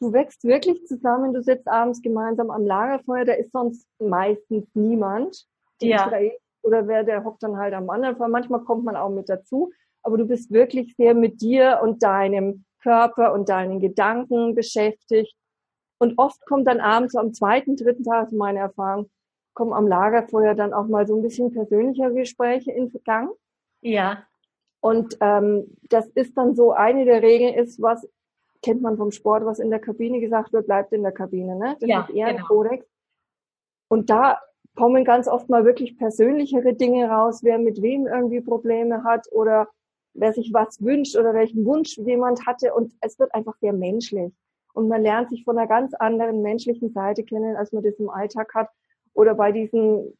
Du 0.00 0.12
wächst 0.12 0.44
wirklich 0.44 0.84
zusammen, 0.86 1.32
du 1.32 1.42
sitzt 1.42 1.68
abends 1.68 2.02
gemeinsam 2.02 2.50
am 2.50 2.66
Lagerfeuer, 2.66 3.24
da 3.24 3.34
ist 3.34 3.52
sonst 3.52 3.86
meistens 4.00 4.66
niemand. 4.74 5.46
Ja. 5.80 6.10
Oder 6.62 6.86
wer, 6.86 7.04
der 7.04 7.24
hockt 7.24 7.42
dann 7.42 7.56
halt 7.56 7.74
am 7.74 7.90
anderen 7.90 8.16
Feuer. 8.16 8.28
Manchmal 8.28 8.60
kommt 8.60 8.84
man 8.84 8.96
auch 8.96 9.10
mit 9.10 9.28
dazu. 9.28 9.72
Aber 10.02 10.16
du 10.16 10.26
bist 10.26 10.50
wirklich 10.50 10.94
sehr 10.96 11.14
mit 11.14 11.40
dir 11.40 11.80
und 11.82 12.02
deinem 12.02 12.64
Körper 12.82 13.32
und 13.32 13.48
deinen 13.48 13.80
Gedanken 13.80 14.54
beschäftigt. 14.54 15.36
Und 15.98 16.18
oft 16.18 16.44
kommt 16.46 16.66
dann 16.66 16.80
abends, 16.80 17.12
so 17.12 17.20
am 17.20 17.32
zweiten, 17.32 17.76
dritten 17.76 18.02
Tag, 18.02 18.26
ist 18.26 18.32
meine 18.32 18.58
Erfahrung, 18.58 19.08
kommen 19.54 19.72
am 19.72 19.86
Lagerfeuer 19.86 20.54
dann 20.54 20.72
auch 20.72 20.86
mal 20.86 21.06
so 21.06 21.16
ein 21.16 21.22
bisschen 21.22 21.52
persönlichere 21.52 22.14
Gespräche 22.14 22.72
in 22.72 22.92
Gang. 23.04 23.30
Ja. 23.80 24.24
Und 24.80 25.16
ähm, 25.20 25.76
das 25.88 26.08
ist 26.08 26.36
dann 26.36 26.54
so, 26.54 26.72
eine 26.72 27.04
der 27.04 27.22
Regeln 27.22 27.54
ist, 27.54 27.80
was 27.80 28.08
kennt 28.62 28.82
man 28.82 28.96
vom 28.96 29.10
Sport, 29.10 29.44
was 29.44 29.58
in 29.58 29.70
der 29.70 29.80
Kabine 29.80 30.20
gesagt 30.20 30.52
wird, 30.52 30.66
bleibt 30.66 30.92
in 30.92 31.02
der 31.02 31.12
Kabine. 31.12 31.56
Ne? 31.56 31.76
Das 31.80 31.88
ja, 31.88 32.02
ist 32.02 32.10
eher 32.10 32.28
genau. 32.28 32.38
ein 32.38 32.44
Kodex. 32.44 32.86
Und 33.88 34.10
da 34.10 34.40
kommen 34.74 35.04
ganz 35.04 35.28
oft 35.28 35.48
mal 35.50 35.64
wirklich 35.64 35.98
persönlichere 35.98 36.74
Dinge 36.74 37.08
raus, 37.08 37.40
wer 37.42 37.58
mit 37.58 37.82
wem 37.82 38.06
irgendwie 38.06 38.40
Probleme 38.40 39.04
hat 39.04 39.26
oder 39.32 39.68
wer 40.14 40.32
sich 40.32 40.52
was 40.52 40.82
wünscht 40.82 41.16
oder 41.16 41.34
welchen 41.34 41.64
Wunsch 41.66 41.98
jemand 41.98 42.46
hatte. 42.46 42.74
Und 42.74 42.92
es 43.00 43.18
wird 43.18 43.34
einfach 43.34 43.56
sehr 43.60 43.72
menschlich. 43.72 44.32
Und 44.72 44.88
man 44.88 45.02
lernt 45.02 45.28
sich 45.28 45.44
von 45.44 45.58
einer 45.58 45.68
ganz 45.68 45.92
anderen 45.94 46.40
menschlichen 46.42 46.92
Seite 46.92 47.22
kennen, 47.24 47.56
als 47.56 47.72
man 47.72 47.82
das 47.82 47.98
im 47.98 48.08
Alltag 48.08 48.54
hat 48.54 48.68
oder 49.14 49.34
bei 49.34 49.52
diesen, 49.52 50.16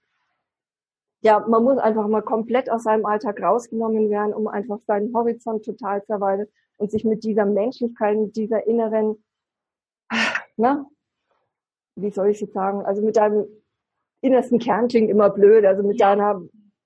ja, 1.23 1.41
man 1.41 1.65
muss 1.65 1.79
einfach 1.79 2.09
mal 2.09 2.23
komplett 2.23 2.71
aus 2.71 2.85
seinem 2.85 3.07
Alltag 3.07 3.41
rausgenommen 3.41 4.11
werden, 4.11 4.35
um 4.35 4.49
einfach 4.49 4.79
seinen 4.87 5.15
Horizont 5.15 5.65
total 5.65 6.05
zu 6.05 6.13
erweitern 6.13 6.49
und 6.77 6.91
sich 6.91 7.05
mit 7.05 7.25
dieser 7.25 7.47
Menschlichkeit, 7.47 8.17
mit 8.19 8.37
dieser 8.37 8.67
inneren, 8.67 9.23
na, 10.57 10.87
wie 11.97 12.11
soll 12.11 12.31
ich 12.31 12.41
jetzt 12.41 12.55
sagen, 12.55 12.85
also 12.85 13.03
mit 13.03 13.17
deinem 13.17 13.47
innersten 14.21 14.59
Kern 14.59 14.89
klingt 14.89 15.11
immer 15.11 15.31
blöd, 15.31 15.65
also 15.65 15.83
mit 15.83 16.01
deiner 16.01 16.43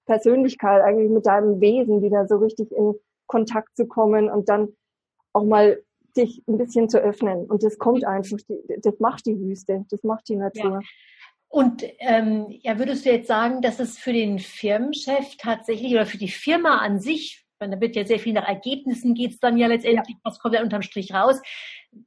Persönlichkeit, 0.07 0.83
eigentlich 0.83 1.11
mit 1.11 1.27
deinem 1.27 1.61
Wesen 1.61 2.03
wieder 2.03 2.27
so 2.27 2.37
richtig 2.37 2.73
in 2.73 2.95
Kontakt 3.27 3.77
zu 3.77 3.87
kommen 3.87 4.31
und 4.31 4.49
dann 4.49 4.75
auch 5.33 5.45
mal 5.45 5.83
dich 6.17 6.43
ein 6.49 6.57
bisschen 6.57 6.89
zu 6.89 6.99
öffnen. 6.99 7.47
Und 7.47 7.63
das 7.63 7.79
kommt 7.79 8.05
einfach, 8.05 8.39
das 8.79 8.99
macht 9.01 9.27
die 9.27 9.39
Wüste, 9.39 9.85
das 9.91 10.03
macht 10.03 10.29
die 10.29 10.37
Natur. 10.37 10.73
Ja. 10.73 10.81
Und 11.49 11.85
ähm, 12.01 12.47
ja, 12.63 12.79
würdest 12.79 13.07
du 13.07 13.11
jetzt 13.11 13.29
sagen, 13.29 13.63
dass 13.63 13.81
es 13.81 13.99
für 13.99 14.13
den 14.13 14.39
Firmenchef 14.39 15.37
tatsächlich 15.39 15.93
oder 15.93 16.07
für 16.07 16.19
die 16.19 16.29
Firma 16.29 16.79
an 16.79 17.01
sich, 17.01 17.45
weil 17.59 17.71
da 17.71 17.81
wird 17.81 17.97
ja 17.97 18.05
sehr 18.05 18.19
viel 18.19 18.35
nach 18.35 18.47
Ergebnissen 18.47 19.15
geht's 19.15 19.39
dann 19.39 19.57
ja 19.57 19.67
letztendlich, 19.67 20.17
ja. 20.17 20.21
was 20.25 20.39
kommt 20.39 20.55
da 20.55 20.63
unterm 20.63 20.83
Strich 20.83 21.15
raus, 21.15 21.41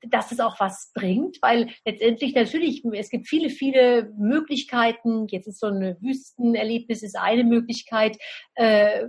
dass 0.07 0.31
es 0.31 0.39
auch 0.39 0.59
was 0.59 0.91
bringt, 0.93 1.37
weil 1.41 1.69
letztendlich 1.85 2.35
natürlich, 2.35 2.83
es 2.93 3.09
gibt 3.09 3.27
viele, 3.27 3.49
viele 3.49 4.13
Möglichkeiten, 4.17 5.27
jetzt 5.29 5.47
ist 5.47 5.59
so 5.59 5.67
ein 5.67 5.97
Wüstenerlebnis 5.99 7.01
ist 7.01 7.17
eine 7.17 7.43
Möglichkeit, 7.43 8.17
äh, 8.55 9.07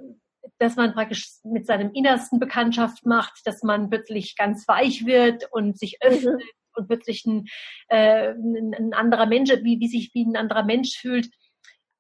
dass 0.59 0.77
man 0.77 0.95
praktisch 0.95 1.29
mit 1.45 1.67
seinem 1.67 1.93
Innersten 1.93 2.39
Bekanntschaft 2.39 3.05
macht, 3.05 3.41
dass 3.45 3.63
man 3.63 3.91
plötzlich 3.91 4.37
ganz 4.37 4.67
weich 4.67 5.05
wird 5.05 5.49
und 5.53 5.79
sich 5.79 5.99
mhm. 6.03 6.09
öffnet 6.09 6.35
mhm 6.35 6.60
und 6.75 6.89
plötzlich 6.89 7.25
ein, 7.27 7.47
äh, 7.89 8.31
ein, 8.31 8.95
anderer 8.95 9.27
Mensch, 9.27 9.51
wie, 9.51 9.81
wie 9.81 9.89
sich 9.89 10.11
wie 10.15 10.25
ein 10.25 10.37
anderer 10.37 10.65
Mensch 10.65 10.97
fühlt. 10.99 11.29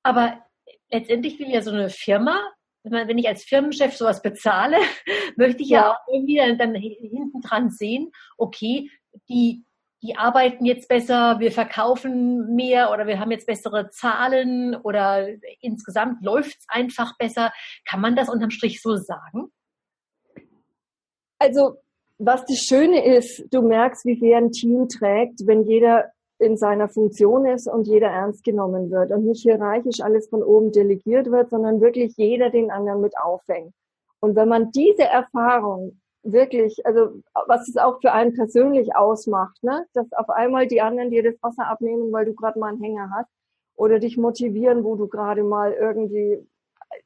Aber 0.02 0.42
letztendlich 0.90 1.38
will 1.38 1.50
ja 1.50 1.62
so 1.62 1.70
eine 1.70 1.90
Firma, 1.90 2.40
wenn 2.82 3.18
ich 3.18 3.28
als 3.28 3.44
Firmenchef 3.44 3.94
sowas 3.94 4.22
bezahle, 4.22 4.78
möchte 5.36 5.62
ich 5.62 5.70
ja, 5.70 5.80
ja 5.80 5.92
auch 5.92 5.98
irgendwie 6.12 6.36
dann, 6.36 6.58
dann 6.58 6.74
hinten 6.74 7.40
dran 7.42 7.70
sehen, 7.70 8.10
okay, 8.38 8.90
die, 9.28 9.64
die 10.02 10.16
arbeiten 10.16 10.64
jetzt 10.64 10.88
besser, 10.88 11.40
wir 11.40 11.52
verkaufen 11.52 12.54
mehr 12.54 12.90
oder 12.90 13.06
wir 13.06 13.20
haben 13.20 13.30
jetzt 13.30 13.46
bessere 13.46 13.90
Zahlen 13.90 14.74
oder 14.76 15.28
insgesamt 15.60 16.24
läuft 16.24 16.56
es 16.58 16.64
einfach 16.68 17.18
besser. 17.18 17.52
Kann 17.84 18.00
man 18.00 18.16
das 18.16 18.30
unterm 18.30 18.50
Strich 18.50 18.80
so 18.80 18.96
sagen? 18.96 19.52
Also 21.38 21.76
was 22.22 22.44
das 22.44 22.58
Schöne 22.58 23.16
ist, 23.16 23.46
du 23.50 23.62
merkst, 23.62 24.04
wie 24.04 24.18
sehr 24.20 24.36
ein 24.36 24.52
Team 24.52 24.88
trägt, 24.88 25.46
wenn 25.46 25.62
jeder 25.62 26.10
in 26.38 26.58
seiner 26.58 26.88
Funktion 26.88 27.46
ist 27.46 27.66
und 27.66 27.86
jeder 27.86 28.08
ernst 28.08 28.44
genommen 28.44 28.90
wird 28.90 29.10
und 29.10 29.24
nicht 29.24 29.42
hierarchisch 29.42 30.00
alles 30.00 30.28
von 30.28 30.42
oben 30.42 30.70
delegiert 30.70 31.30
wird, 31.30 31.48
sondern 31.48 31.80
wirklich 31.80 32.14
jeder 32.16 32.50
den 32.50 32.70
anderen 32.70 33.00
mit 33.00 33.14
auffängt. 33.18 33.72
Und 34.20 34.36
wenn 34.36 34.48
man 34.48 34.70
diese 34.70 35.04
Erfahrung 35.04 36.00
wirklich, 36.22 36.84
also 36.84 37.22
was 37.46 37.66
es 37.68 37.78
auch 37.78 38.00
für 38.02 38.12
einen 38.12 38.34
persönlich 38.34 38.94
ausmacht, 38.94 39.62
ne, 39.62 39.86
dass 39.94 40.12
auf 40.12 40.28
einmal 40.28 40.66
die 40.66 40.82
anderen 40.82 41.10
dir 41.10 41.22
das 41.22 41.42
Wasser 41.42 41.68
abnehmen, 41.68 42.12
weil 42.12 42.26
du 42.26 42.34
gerade 42.34 42.58
mal 42.58 42.68
einen 42.68 42.82
Hänger 42.82 43.10
hast 43.14 43.30
oder 43.76 43.98
dich 43.98 44.18
motivieren, 44.18 44.84
wo 44.84 44.94
du 44.96 45.08
gerade 45.08 45.42
mal 45.42 45.72
irgendwie, 45.72 46.46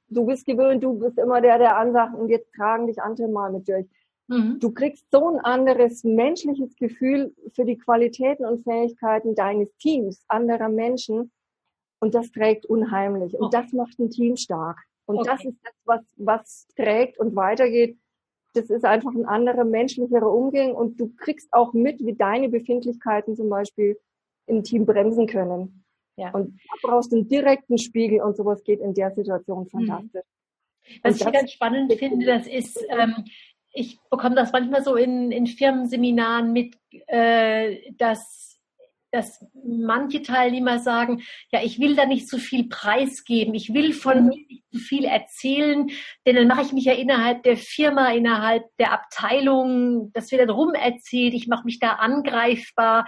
du 0.09 0.27
bist 0.27 0.45
gewöhnt, 0.45 0.83
du 0.83 0.99
bist 0.99 1.19
immer 1.19 1.41
der, 1.41 1.59
der 1.59 1.77
ansagt 1.77 2.17
und 2.17 2.31
jetzt 2.31 2.53
tragen 2.53 2.89
dich 2.89 3.01
andere 3.01 3.29
mal 3.29 3.53
mit 3.53 3.69
durch 3.69 3.87
Mhm. 4.29 4.59
Du 4.59 4.73
kriegst 4.73 5.07
so 5.11 5.29
ein 5.29 5.39
anderes 5.41 6.05
menschliches 6.05 6.75
Gefühl 6.77 7.35
für 7.55 7.65
die 7.65 7.77
Qualitäten 7.77 8.45
und 8.45 8.65
Fähigkeiten 8.65 9.35
deines 9.35 9.75
Teams, 9.77 10.25
anderer 10.29 10.69
Menschen. 10.69 11.31
Und 12.01 12.15
das 12.15 12.31
trägt 12.31 12.67
unheimlich. 12.67 13.35
Und 13.35 13.47
okay. 13.47 13.63
das 13.63 13.73
macht 13.73 13.99
ein 13.99 14.11
Team 14.11 14.37
stark. 14.37 14.79
Und 15.07 15.19
okay. 15.19 15.31
das 15.31 15.45
ist 15.45 15.59
das, 15.63 15.75
was, 15.85 16.01
was 16.17 16.67
trägt 16.77 17.19
und 17.19 17.37
weitergeht. 17.37 17.99
Das 18.55 18.71
ist 18.71 18.85
einfach 18.85 19.13
ein 19.13 19.27
anderer 19.27 19.65
menschlicherer 19.65 20.31
Umgang. 20.31 20.75
Und 20.75 20.99
du 21.01 21.13
kriegst 21.17 21.53
auch 21.53 21.73
mit, 21.73 22.05
wie 22.05 22.15
deine 22.15 22.49
Befindlichkeiten 22.49 23.37
zum 23.37 23.49
Beispiel 23.49 23.99
im 24.47 24.63
Team 24.63 24.87
bremsen 24.87 25.27
können. 25.27 25.85
Ja. 26.17 26.31
Und 26.31 26.59
da 26.69 26.89
brauchst 26.89 27.13
du 27.13 27.17
einen 27.17 27.29
direkten 27.29 27.79
Spiegel 27.79 28.23
und 28.23 28.37
sowas 28.37 28.63
geht 28.65 28.81
in 28.81 28.95
der 28.95 29.11
Situation 29.11 29.65
mhm. 29.65 29.69
fantastisch. 29.69 30.23
Was 31.03 31.21
ich 31.21 31.33
ganz 31.33 31.53
spannend 31.53 31.93
finde, 31.95 32.27
das 32.27 32.47
ist, 32.47 32.79
ähm, 32.91 33.25
ich 33.75 33.99
bekomme 34.09 34.37
das 34.37 34.53
manchmal 34.53 34.83
so 34.83 34.95
in, 34.95 35.33
in 35.33 35.47
Firmenseminaren 35.47 36.53
mit, 36.53 36.77
äh, 37.09 37.93
dass 37.99 38.55
dass 39.15 39.47
manche 39.65 40.23
Teilnehmer 40.23 40.81
sagen, 40.81 41.23
ja, 41.53 41.63
ich 41.63 41.79
will 41.79 41.95
da 41.95 42.05
nicht 42.05 42.29
zu 42.29 42.37
viel 42.37 42.69
preisgeben, 42.69 43.55
ich 43.55 43.73
will 43.73 43.93
von 43.93 44.25
mhm. 44.25 44.29
mir 44.29 44.47
nicht 44.49 44.65
zu 44.73 44.79
viel 44.81 45.05
erzählen, 45.05 45.89
denn 46.27 46.35
dann 46.35 46.49
mache 46.49 46.63
ich 46.63 46.73
mich 46.73 46.87
ja 46.87 46.95
innerhalb 46.95 47.45
der 47.45 47.57
Firma, 47.57 48.13
innerhalb 48.13 48.65
der 48.81 48.93
Abteilung, 48.93 50.11
das 50.15 50.33
wird 50.33 50.41
dann 50.41 50.51
rum 50.51 50.75
erzählt, 50.75 51.33
ich 51.33 51.47
mache 51.47 51.65
mich 51.65 51.79
da 51.79 51.93
angreifbar 51.93 53.07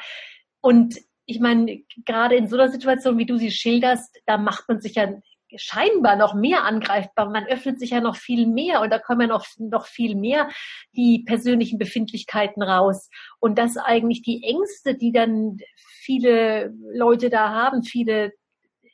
und 0.60 0.96
ich 1.28 1.40
meine, 1.40 1.82
gerade 2.04 2.36
in 2.36 2.46
so 2.46 2.56
einer 2.56 2.70
Situation, 2.70 3.18
wie 3.18 3.26
du 3.26 3.36
sie 3.36 3.50
schilderst, 3.50 4.16
da 4.26 4.38
macht 4.38 4.68
man 4.68 4.80
sich 4.80 4.94
ja 4.94 5.08
scheinbar 5.56 6.16
noch 6.16 6.34
mehr 6.34 6.64
angreifbar. 6.64 7.30
Man 7.30 7.46
öffnet 7.46 7.78
sich 7.78 7.90
ja 7.90 8.00
noch 8.00 8.16
viel 8.16 8.46
mehr 8.46 8.80
und 8.80 8.90
da 8.90 8.98
kommen 8.98 9.22
ja 9.22 9.26
noch, 9.26 9.46
noch 9.58 9.86
viel 9.86 10.14
mehr 10.14 10.48
die 10.94 11.24
persönlichen 11.26 11.78
Befindlichkeiten 11.78 12.62
raus. 12.62 13.10
Und 13.40 13.58
das 13.58 13.76
eigentlich 13.76 14.22
die 14.22 14.42
Ängste, 14.44 14.94
die 14.94 15.12
dann 15.12 15.58
viele 15.76 16.72
Leute 16.92 17.30
da 17.30 17.50
haben, 17.50 17.82
viele 17.82 18.32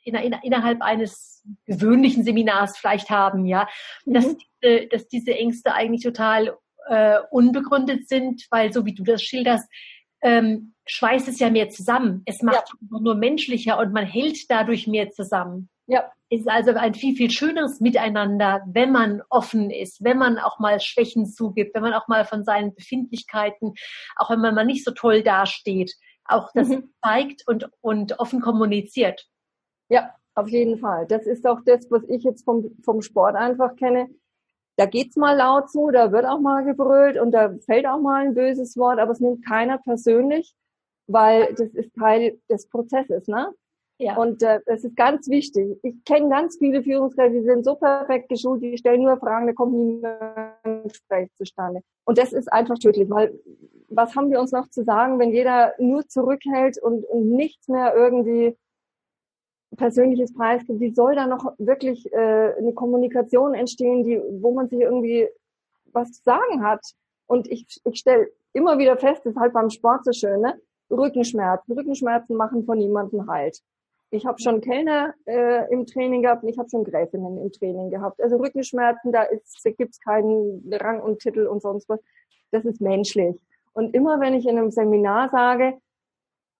in, 0.03 0.15
in, 0.15 0.35
innerhalb 0.43 0.81
eines 0.81 1.43
gewöhnlichen 1.65 2.23
Seminars 2.23 2.77
vielleicht 2.77 3.09
haben, 3.09 3.45
ja, 3.45 3.67
mhm. 4.05 4.13
dass, 4.13 4.35
diese, 4.37 4.87
dass 4.87 5.07
diese 5.07 5.33
Ängste 5.33 5.73
eigentlich 5.73 6.03
total 6.03 6.57
äh, 6.87 7.19
unbegründet 7.31 8.07
sind, 8.07 8.45
weil 8.49 8.73
so 8.73 8.85
wie 8.85 8.93
du 8.93 9.03
das 9.03 9.21
schilderst, 9.21 9.69
ähm, 10.21 10.73
schweißt 10.85 11.27
es 11.27 11.39
ja 11.39 11.49
mehr 11.49 11.69
zusammen. 11.69 12.23
Es 12.25 12.41
macht 12.41 12.69
ja. 12.69 12.99
nur 12.99 13.15
menschlicher 13.15 13.77
und 13.79 13.93
man 13.93 14.05
hält 14.05 14.49
dadurch 14.49 14.87
mehr 14.87 15.11
zusammen. 15.11 15.69
Ja. 15.87 16.11
Es 16.29 16.41
ist 16.41 16.49
also 16.49 16.71
ein 16.71 16.95
viel, 16.95 17.15
viel 17.15 17.29
schöneres 17.29 17.79
Miteinander, 17.79 18.63
wenn 18.65 18.91
man 18.91 19.21
offen 19.29 19.69
ist, 19.69 20.03
wenn 20.03 20.17
man 20.17 20.39
auch 20.39 20.57
mal 20.57 20.79
Schwächen 20.79 21.27
zugibt, 21.27 21.75
wenn 21.75 21.83
man 21.83 21.93
auch 21.93 22.07
mal 22.07 22.25
von 22.25 22.43
seinen 22.43 22.73
Befindlichkeiten, 22.73 23.73
auch 24.15 24.31
wenn 24.31 24.39
man 24.39 24.55
mal 24.55 24.65
nicht 24.65 24.83
so 24.83 24.91
toll 24.91 25.21
dasteht, 25.21 25.93
auch 26.25 26.49
das 26.55 26.69
mhm. 26.69 26.91
zeigt 27.03 27.47
und, 27.47 27.69
und 27.81 28.19
offen 28.19 28.41
kommuniziert. 28.41 29.27
Ja, 29.89 30.15
auf 30.33 30.49
jeden 30.49 30.79
Fall. 30.79 31.05
Das 31.05 31.27
ist 31.27 31.45
auch 31.45 31.59
das, 31.65 31.91
was 31.91 32.03
ich 32.09 32.23
jetzt 32.23 32.45
vom, 32.45 32.75
vom 32.83 33.01
Sport 33.01 33.35
einfach 33.35 33.75
kenne. 33.75 34.09
Da 34.75 34.87
geht's 34.87 35.15
mal 35.15 35.37
laut 35.37 35.69
zu, 35.69 35.91
da 35.91 36.11
wird 36.11 36.25
auch 36.25 36.39
mal 36.39 36.63
gebrüllt 36.65 37.19
und 37.19 37.31
da 37.31 37.53
fällt 37.65 37.85
auch 37.85 37.99
mal 37.99 38.25
ein 38.25 38.33
böses 38.33 38.75
Wort, 38.75 38.97
aber 38.97 39.11
es 39.11 39.19
nimmt 39.19 39.45
keiner 39.45 39.77
persönlich, 39.77 40.55
weil 41.05 41.53
das 41.53 41.69
ist 41.75 41.93
Teil 41.93 42.39
des 42.49 42.67
Prozesses, 42.69 43.27
ne? 43.27 43.53
Ja. 44.03 44.17
Und 44.17 44.43
äh, 44.43 44.59
das 44.65 44.83
ist 44.83 44.95
ganz 44.95 45.29
wichtig. 45.29 45.79
Ich 45.81 46.03
kenne 46.03 46.29
ganz 46.29 46.57
viele 46.57 46.83
Führungskräfte, 46.83 47.39
die 47.39 47.45
sind 47.45 47.63
so 47.63 47.75
perfekt 47.75 48.29
geschult, 48.29 48.61
die 48.61 48.77
stellen 48.77 49.03
nur 49.03 49.17
Fragen, 49.17 49.47
da 49.47 49.53
kommt 49.53 49.73
nie 49.73 50.03
ein 50.03 50.83
Gespräch 50.83 51.29
zustande. 51.35 51.81
Und 52.05 52.17
das 52.17 52.33
ist 52.33 52.51
einfach 52.51 52.77
tödlich, 52.77 53.09
weil 53.09 53.39
was 53.89 54.15
haben 54.15 54.31
wir 54.31 54.39
uns 54.39 54.51
noch 54.51 54.67
zu 54.69 54.83
sagen, 54.83 55.19
wenn 55.19 55.31
jeder 55.31 55.73
nur 55.77 56.07
zurückhält 56.07 56.81
und, 56.81 57.05
und 57.05 57.31
nichts 57.31 57.67
mehr 57.67 57.95
irgendwie 57.95 58.57
persönliches 59.77 60.33
Preis 60.33 60.65
gibt? 60.65 60.79
Wie 60.79 60.93
soll 60.93 61.15
da 61.15 61.27
noch 61.27 61.53
wirklich 61.57 62.11
äh, 62.11 62.53
eine 62.57 62.73
Kommunikation 62.73 63.53
entstehen, 63.53 64.03
die, 64.03 64.21
wo 64.41 64.51
man 64.51 64.67
sich 64.67 64.81
irgendwie 64.81 65.29
was 65.91 66.11
zu 66.11 66.23
sagen 66.23 66.63
hat? 66.63 66.81
Und 67.27 67.49
ich, 67.49 67.65
ich 67.85 67.99
stelle 67.99 68.27
immer 68.51 68.77
wieder 68.77 68.97
fest, 68.97 69.21
das 69.25 69.33
ist 69.33 69.39
halt 69.39 69.53
beim 69.53 69.69
Sport 69.69 70.05
so 70.05 70.11
schön, 70.11 70.41
ne? 70.41 70.59
Rückenschmerzen. 70.91 71.73
Rückenschmerzen 71.73 72.35
machen 72.35 72.65
von 72.65 72.77
niemandem 72.77 73.27
halt. 73.27 73.59
Ich 74.13 74.27
habe 74.27 74.39
schon 74.39 74.61
Kellner 74.61 75.15
äh, 75.25 75.71
im 75.73 75.87
Training 75.87 76.21
gehabt 76.21 76.43
und 76.43 76.49
ich 76.49 76.59
habe 76.59 76.69
schon 76.69 76.83
Gräfinnen 76.83 77.37
im 77.39 77.51
Training 77.51 77.89
gehabt. 77.89 78.21
Also 78.21 78.37
Rückenschmerzen, 78.37 79.11
da, 79.11 79.25
da 79.63 79.71
gibt 79.71 79.93
es 79.93 79.99
keinen 79.99 80.71
Rang 80.71 81.01
und 81.01 81.19
Titel 81.19 81.47
und 81.47 81.63
sonst 81.63 81.89
was. 81.89 81.99
Das 82.51 82.63
ist 82.63 82.79
menschlich. 82.79 83.35
Und 83.73 83.95
immer 83.95 84.19
wenn 84.19 84.35
ich 84.35 84.45
in 84.45 84.59
einem 84.59 84.69
Seminar 84.69 85.29
sage, 85.29 85.79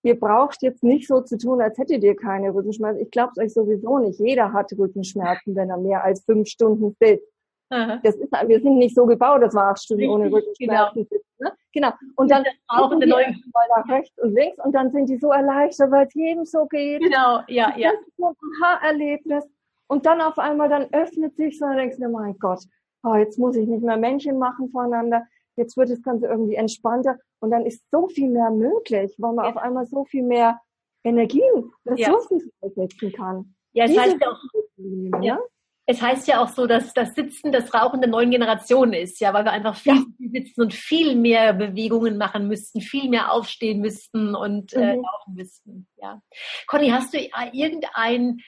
ihr 0.02 0.18
braucht 0.18 0.62
jetzt 0.62 0.82
nicht 0.82 1.06
so 1.06 1.20
zu 1.20 1.38
tun, 1.38 1.62
als 1.62 1.78
hättet 1.78 2.02
ihr 2.02 2.16
keine 2.16 2.52
Rückenschmerzen. 2.52 3.00
Ich 3.00 3.12
glaube 3.12 3.30
es 3.36 3.38
euch 3.38 3.54
sowieso 3.54 3.98
nicht. 3.98 4.18
Jeder 4.18 4.52
hat 4.52 4.72
Rückenschmerzen, 4.76 5.54
wenn 5.54 5.70
er 5.70 5.78
mehr 5.78 6.02
als 6.02 6.24
fünf 6.24 6.48
Stunden 6.48 6.96
sitzt. 7.00 7.32
Das 7.70 8.16
ist, 8.16 8.32
wir 8.32 8.60
sind 8.60 8.78
nicht 8.78 8.96
so 8.96 9.06
gebaut, 9.06 9.42
dass 9.42 9.54
wir 9.54 9.62
acht 9.62 9.82
Stunden 9.82 10.08
ohne 10.08 10.26
Rückenschmerzen 10.26 11.06
genau. 11.06 11.08
sitzen. 11.08 11.34
Ne? 11.38 11.52
Genau. 11.74 11.90
Und 12.14 12.30
dann 12.30 12.44
auch 12.68 12.96
die 12.98 13.06
neue 13.06 13.34
nach 13.52 13.88
rechts 13.88 14.16
und 14.22 14.32
links 14.32 14.58
und 14.64 14.72
dann 14.72 14.92
sind 14.92 15.08
die 15.08 15.18
so 15.18 15.32
erleichtert, 15.32 15.90
weil 15.90 16.06
es 16.06 16.14
jedem 16.14 16.44
so 16.44 16.66
geht. 16.66 17.02
Genau, 17.02 17.40
ja, 17.48 17.76
ja. 17.76 17.90
Das 17.90 18.06
ist 18.06 18.16
so 18.16 18.28
ein 18.28 18.62
Haarerlebnis. 18.62 19.44
Und 19.88 20.06
dann 20.06 20.20
auf 20.20 20.38
einmal, 20.38 20.68
dann 20.68 20.86
öffnet 20.92 21.36
sich 21.36 21.58
so 21.58 21.66
und 21.66 21.76
denkst 21.76 21.96
du, 21.98 22.08
mein 22.08 22.38
Gott, 22.38 22.60
oh, 23.02 23.16
jetzt 23.16 23.38
muss 23.38 23.56
ich 23.56 23.66
nicht 23.66 23.82
mehr 23.82 23.96
Männchen 23.96 24.38
machen 24.38 24.70
voneinander. 24.70 25.26
Jetzt 25.56 25.76
wird 25.76 25.90
das 25.90 26.02
Ganze 26.02 26.26
irgendwie 26.26 26.54
entspannter. 26.54 27.18
Und 27.40 27.50
dann 27.50 27.66
ist 27.66 27.82
so 27.90 28.08
viel 28.08 28.30
mehr 28.30 28.50
möglich, 28.50 29.14
weil 29.18 29.34
man 29.34 29.44
ja. 29.44 29.50
auf 29.50 29.56
einmal 29.56 29.84
so 29.86 30.04
viel 30.04 30.22
mehr 30.22 30.60
Energien, 31.02 31.72
Ressourcen 31.84 32.38
ja. 32.38 32.68
einsetzen 32.68 33.12
kann. 33.12 33.54
Ja, 33.72 33.84
es 33.84 33.98
heißt 33.98 34.16
auch, 34.24 35.22
ja 35.22 35.38
es 35.86 36.00
heißt 36.00 36.26
ja 36.28 36.42
auch 36.42 36.48
so, 36.48 36.66
dass 36.66 36.94
das 36.94 37.14
Sitzen 37.14 37.52
das 37.52 37.74
Rauchen 37.74 38.00
der 38.00 38.08
neuen 38.08 38.30
Generation 38.30 38.92
ist, 38.94 39.20
ja, 39.20 39.34
weil 39.34 39.44
wir 39.44 39.52
einfach 39.52 39.76
viel, 39.76 39.92
ja. 40.18 40.30
sitzen 40.30 40.62
und 40.62 40.72
viel 40.72 41.14
mehr 41.14 41.52
Bewegungen 41.52 42.16
machen 42.16 42.48
müssten, 42.48 42.80
viel 42.80 43.10
mehr 43.10 43.30
aufstehen 43.32 43.80
müssten 43.80 44.34
und 44.34 44.72
äh, 44.72 44.78
mhm. 44.78 44.82
äh, 44.82 44.94
laufen 44.94 45.34
müssten. 45.34 45.86
Ja. 45.96 46.22
Conny, 46.66 46.88
hast 46.88 47.12
du 47.12 47.18
irgendein 47.52 48.38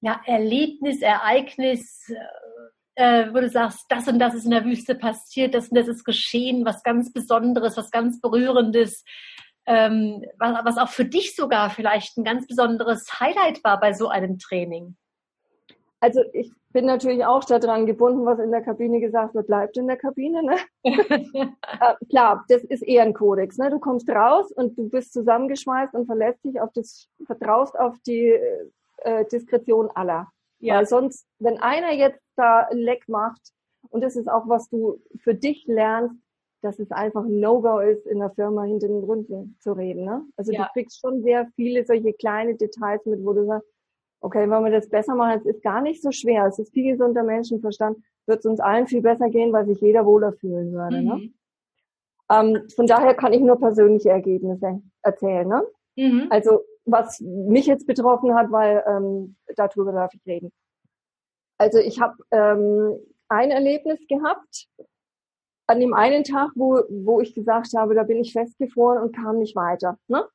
ja, 0.00 0.20
Erlebnis, 0.26 1.00
Ereignis, 1.00 2.12
äh, 2.96 3.32
wo 3.32 3.40
du 3.40 3.48
sagst, 3.48 3.86
das 3.88 4.06
und 4.06 4.18
das 4.18 4.34
ist 4.34 4.44
in 4.44 4.50
der 4.50 4.64
Wüste 4.64 4.94
passiert, 4.94 5.54
das 5.54 5.68
und 5.68 5.76
das 5.76 5.88
ist 5.88 6.04
geschehen, 6.04 6.66
was 6.66 6.82
ganz 6.82 7.12
Besonderes, 7.12 7.78
was 7.78 7.90
ganz 7.90 8.20
Berührendes, 8.20 9.04
ähm, 9.66 10.22
was, 10.38 10.64
was 10.64 10.78
auch 10.78 10.90
für 10.90 11.06
dich 11.06 11.34
sogar 11.34 11.70
vielleicht 11.70 12.18
ein 12.18 12.24
ganz 12.24 12.46
besonderes 12.46 13.20
Highlight 13.20 13.64
war 13.64 13.80
bei 13.80 13.94
so 13.94 14.08
einem 14.08 14.38
Training? 14.38 14.96
Also 16.00 16.22
ich 16.32 16.52
bin 16.72 16.86
natürlich 16.86 17.24
auch 17.24 17.44
daran 17.44 17.86
gebunden, 17.86 18.24
was 18.24 18.38
in 18.38 18.50
der 18.50 18.62
Kabine 18.62 19.00
gesagt 19.00 19.34
wird, 19.34 19.46
bleibt 19.48 19.76
in 19.76 19.88
der 19.88 19.96
Kabine. 19.96 20.42
Ne? 20.42 20.56
äh, 20.84 21.94
klar, 22.08 22.44
das 22.48 22.62
ist 22.64 22.82
eher 22.82 23.02
ein 23.02 23.14
Kodex. 23.14 23.58
Ne? 23.58 23.70
Du 23.70 23.80
kommst 23.80 24.08
raus 24.08 24.52
und 24.52 24.78
du 24.78 24.88
bist 24.88 25.12
zusammengeschmeißt 25.12 25.94
und 25.94 26.06
verlässt 26.06 26.44
dich 26.44 26.60
auf 26.60 26.70
das, 26.72 27.08
vertraust 27.26 27.78
auf 27.78 27.96
die 28.06 28.38
äh, 28.98 29.24
Diskretion 29.26 29.90
aller. 29.90 30.28
Ja. 30.60 30.76
Weil 30.76 30.86
sonst, 30.86 31.26
wenn 31.38 31.58
einer 31.58 31.92
jetzt 31.92 32.22
da 32.36 32.68
Leck 32.70 33.08
macht, 33.08 33.52
und 33.90 34.02
das 34.02 34.16
ist 34.16 34.28
auch, 34.28 34.48
was 34.48 34.68
du 34.68 35.00
für 35.22 35.34
dich 35.34 35.64
lernst, 35.66 36.14
dass 36.60 36.78
es 36.78 36.90
einfach 36.90 37.24
ein 37.24 37.40
No-Go 37.40 37.78
ist, 37.78 38.06
in 38.06 38.18
der 38.18 38.30
Firma 38.30 38.64
hinter 38.64 38.88
den 38.88 39.04
Runden 39.04 39.56
zu 39.60 39.72
reden. 39.72 40.04
Ne? 40.04 40.24
Also 40.36 40.52
ja. 40.52 40.64
du 40.64 40.68
kriegst 40.72 41.00
schon 41.00 41.22
sehr 41.22 41.46
viele 41.54 41.84
solche 41.84 42.12
kleine 42.12 42.56
Details 42.56 43.04
mit, 43.06 43.24
wo 43.24 43.32
du 43.32 43.46
sagst, 43.46 43.68
okay, 44.20 44.48
wenn 44.48 44.64
wir 44.64 44.70
das 44.70 44.88
besser 44.88 45.14
machen, 45.14 45.38
es 45.38 45.46
ist 45.46 45.62
gar 45.62 45.80
nicht 45.80 46.02
so 46.02 46.10
schwer, 46.10 46.46
es 46.46 46.58
ist 46.58 46.72
viel 46.72 46.92
gesunder 46.92 47.22
Menschenverstand, 47.22 47.98
wird 48.26 48.40
es 48.40 48.46
uns 48.46 48.60
allen 48.60 48.86
viel 48.86 49.02
besser 49.02 49.28
gehen, 49.28 49.52
weil 49.52 49.66
sich 49.66 49.80
jeder 49.80 50.04
wohler 50.04 50.32
fühlen 50.32 50.72
würde. 50.72 51.02
Ne? 51.02 51.14
Mhm. 51.14 51.20
Ne? 51.20 51.32
Ähm, 52.30 52.68
von 52.74 52.86
daher 52.86 53.14
kann 53.14 53.32
ich 53.32 53.40
nur 53.40 53.58
persönliche 53.58 54.10
Ergebnisse 54.10 54.82
erzählen. 55.02 55.48
Ne? 55.48 55.62
Mhm. 55.96 56.26
Also 56.30 56.60
was 56.84 57.20
mich 57.20 57.66
jetzt 57.66 57.86
betroffen 57.86 58.34
hat, 58.34 58.50
weil 58.50 58.82
ähm, 58.86 59.36
darüber 59.56 59.92
darf 59.92 60.12
ich 60.14 60.24
reden. 60.26 60.50
Also 61.58 61.78
ich 61.78 62.00
habe 62.00 62.16
ähm, 62.30 62.98
ein 63.28 63.50
Erlebnis 63.50 64.00
gehabt 64.08 64.68
an 65.66 65.80
dem 65.80 65.92
einen 65.92 66.24
Tag, 66.24 66.52
wo, 66.54 66.82
wo 66.88 67.20
ich 67.20 67.34
gesagt 67.34 67.74
habe, 67.76 67.94
da 67.94 68.02
bin 68.02 68.18
ich 68.18 68.32
festgefroren 68.32 69.02
und 69.02 69.14
kam 69.14 69.38
nicht 69.38 69.54
weiter. 69.54 69.98
Ne? 70.08 70.26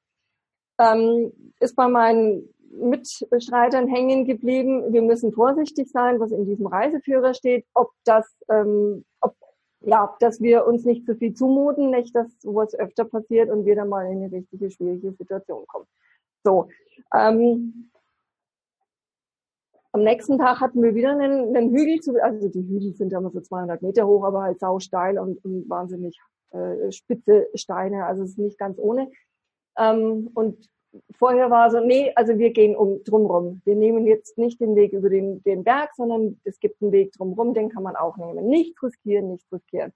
Ähm, 0.79 1.31
ist 1.59 1.75
bei 1.75 1.87
meinen 1.87 2.53
Mitstreitern 2.75 3.87
hängen 3.87 4.25
geblieben. 4.25 4.93
Wir 4.93 5.01
müssen 5.01 5.31
vorsichtig 5.31 5.89
sein, 5.91 6.19
was 6.19 6.31
in 6.31 6.45
diesem 6.45 6.67
Reiseführer 6.67 7.33
steht, 7.33 7.65
ob 7.73 7.91
das, 8.03 8.25
ähm, 8.49 9.05
ob, 9.21 9.35
ja, 9.81 10.15
dass 10.19 10.41
wir 10.41 10.65
uns 10.65 10.85
nicht 10.85 11.05
zu 11.05 11.15
viel 11.15 11.33
zumuten, 11.33 11.89
nicht, 11.89 12.15
dass 12.15 12.27
sowas 12.41 12.73
öfter 12.75 13.05
passiert 13.05 13.49
und 13.49 13.65
wir 13.65 13.75
dann 13.75 13.89
mal 13.89 14.05
in 14.05 14.23
eine 14.23 14.31
richtige 14.31 14.71
schwierige 14.71 15.11
Situation 15.13 15.65
kommen. 15.67 15.85
So. 16.43 16.67
Ähm, 17.13 17.89
am 19.91 20.03
nächsten 20.03 20.39
Tag 20.39 20.59
hatten 20.59 20.81
wir 20.81 20.95
wieder 20.95 21.11
einen, 21.11 21.55
einen 21.55 21.69
Hügel, 21.69 21.99
zu, 21.99 22.21
also 22.21 22.49
die 22.49 22.67
Hügel 22.67 22.95
sind 22.95 23.13
immer 23.13 23.29
so 23.29 23.41
200 23.41 23.83
Meter 23.83 24.07
hoch, 24.07 24.23
aber 24.23 24.41
halt 24.41 24.59
sausteil 24.59 25.19
und, 25.19 25.43
und 25.45 25.69
wahnsinnig 25.69 26.19
äh, 26.49 26.91
spitze 26.91 27.47
Steine, 27.53 28.05
also 28.05 28.23
es 28.23 28.31
ist 28.31 28.39
nicht 28.39 28.57
ganz 28.57 28.79
ohne. 28.79 29.11
Ähm, 29.77 30.31
und 30.33 30.67
vorher 31.17 31.49
war 31.49 31.71
so, 31.71 31.79
nee, 31.79 32.11
also 32.15 32.37
wir 32.37 32.51
gehen 32.51 32.75
um 32.75 33.03
drumrum. 33.03 33.61
Wir 33.65 33.75
nehmen 33.75 34.05
jetzt 34.05 34.37
nicht 34.37 34.59
den 34.59 34.75
Weg 34.75 34.93
über 34.93 35.09
den, 35.09 35.41
den 35.43 35.63
Berg, 35.63 35.91
sondern 35.95 36.39
es 36.43 36.59
gibt 36.59 36.81
einen 36.81 36.91
Weg 36.91 37.13
drumrum, 37.13 37.53
den 37.53 37.69
kann 37.69 37.83
man 37.83 37.95
auch 37.95 38.17
nehmen. 38.17 38.47
Nicht 38.47 38.81
riskieren, 38.81 39.31
nicht 39.31 39.51
riskieren. 39.51 39.91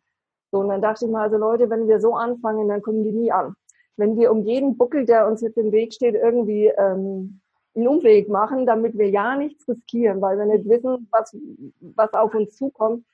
So, 0.51 0.59
und 0.59 0.69
dann 0.69 0.81
dachte 0.81 1.05
ich 1.05 1.11
mal, 1.11 1.23
also 1.23 1.37
Leute, 1.37 1.69
wenn 1.69 1.87
wir 1.87 1.99
so 1.99 2.15
anfangen, 2.15 2.67
dann 2.69 2.81
kommen 2.81 3.03
die 3.03 3.11
nie 3.11 3.31
an. 3.31 3.55
wenn 3.97 4.15
wir 4.15 4.31
um 4.31 4.43
jeden 4.43 4.77
Buckel, 4.77 5.05
der 5.05 5.27
uns 5.27 5.41
jetzt 5.41 5.57
im 5.57 5.71
Weg 5.71 5.93
steht, 5.93 6.15
irgendwie 6.15 6.67
ähm, 6.67 7.41
einen 7.75 7.87
Umweg 7.87 8.29
machen, 8.29 8.65
damit 8.65 8.97
wir 8.97 9.09
ja 9.09 9.35
nichts 9.35 9.67
riskieren, 9.67 10.21
weil 10.21 10.37
wir 10.37 10.45
nicht 10.45 10.67
wissen, 10.69 11.07
was, 11.11 11.35
was 11.79 12.13
auf 12.13 12.33
uns 12.33 12.55
zukommt, 12.55 13.05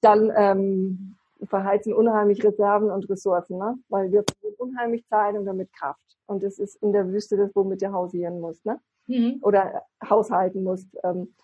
dann 0.00 0.32
ähm, 0.36 1.16
verheizen 1.44 1.92
unheimlich 1.92 2.42
Reserven 2.44 2.90
und 2.90 3.08
Ressourcen, 3.08 3.58
ne? 3.58 3.78
weil 3.88 4.12
wir 4.12 4.24
verlieren 4.24 4.56
unheimlich 4.58 5.06
Zeit 5.06 5.36
und 5.36 5.46
damit 5.46 5.72
Kraft. 5.72 6.00
Und 6.26 6.44
es 6.44 6.58
ist 6.58 6.76
in 6.76 6.92
der 6.92 7.08
Wüste 7.08 7.36
das, 7.36 7.50
womit 7.54 7.82
du 7.82 7.92
hausieren 7.92 8.40
musst, 8.40 8.64
ne? 8.64 8.80
Mhm. 9.08 9.38
Oder 9.42 9.82
haushalten 10.08 10.62
musst. 10.62 10.88
Ähm. 11.02 11.34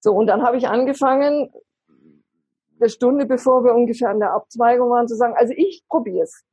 So, 0.00 0.12
und 0.14 0.26
dann 0.26 0.42
habe 0.42 0.56
ich 0.56 0.66
angefangen, 0.66 1.52
eine 2.80 2.88
Stunde 2.88 3.26
bevor 3.26 3.62
wir 3.64 3.74
ungefähr 3.74 4.10
an 4.10 4.18
der 4.18 4.32
Abzweigung 4.32 4.90
waren, 4.90 5.06
zu 5.06 5.14
sagen, 5.14 5.34
also 5.36 5.52
ich 5.56 5.84
probiere 5.88 6.24
es. 6.24 6.44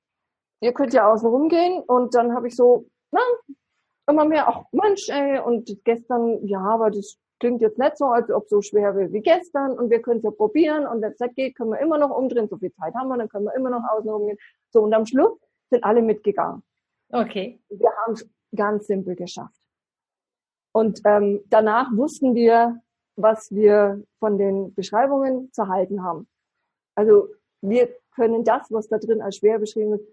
Ihr 0.60 0.74
könnt 0.74 0.94
ja 0.94 1.12
außen 1.12 1.28
rumgehen 1.28 1.82
und 1.84 2.14
dann 2.14 2.34
habe 2.34 2.48
ich 2.48 2.56
so, 2.56 2.86
na, 3.12 3.22
immer 4.08 4.26
mehr, 4.26 4.48
ach 4.48 4.64
Mensch, 4.72 5.10
ey, 5.10 5.40
und 5.40 5.84
gestern, 5.84 6.46
ja, 6.46 6.60
aber 6.60 6.92
das 6.92 7.18
klingt 7.40 7.62
jetzt 7.62 7.78
nicht 7.78 7.98
so, 7.98 8.06
als 8.06 8.30
ob 8.32 8.48
so 8.50 8.62
schwer 8.62 8.96
wäre 8.96 9.12
wie 9.12 9.22
gestern 9.22 9.78
und 9.78 9.90
wir 9.90 10.02
können 10.02 10.18
es 10.18 10.24
ja 10.24 10.32
probieren 10.32 10.86
und 10.88 11.02
wenn 11.02 11.12
es 11.12 11.20
nicht 11.20 11.36
geht, 11.36 11.56
können 11.56 11.72
wir 11.72 11.80
immer 11.80 11.98
noch 11.98 12.10
umdrehen, 12.10 12.48
so 12.48 12.58
viel 12.58 12.74
Zeit 12.74 12.94
haben 12.96 13.10
wir, 13.10 13.18
dann 13.18 13.30
können 13.30 13.46
wir 13.46 13.56
immer 13.56 13.70
noch 13.70 13.84
außen 13.92 14.10
rumgehen. 14.10 14.38
So, 14.72 14.82
und 14.82 14.94
am 14.94 15.06
Schluss 15.06 15.38
sind 15.70 15.84
alle 15.84 16.02
mitgegangen. 16.02 16.64
Okay. 17.12 17.60
Wir 17.70 17.92
haben 18.04 18.14
es 18.14 18.30
ganz 18.56 18.88
simpel 18.88 19.16
geschafft. 19.16 19.60
Und 20.74 21.02
ähm, 21.06 21.42
danach 21.48 21.90
wussten 21.96 22.36
wir, 22.36 22.82
was 23.16 23.52
wir 23.52 24.04
von 24.20 24.38
den 24.38 24.74
Beschreibungen 24.74 25.52
zu 25.52 25.68
halten 25.68 26.04
haben. 26.04 26.28
Also 26.96 27.30
wir 27.62 27.90
können 28.16 28.44
das, 28.44 28.72
was 28.72 28.88
da 28.88 28.98
drin 28.98 29.22
als 29.22 29.38
schwer 29.38 29.60
beschrieben 29.60 29.94
ist, 29.94 30.06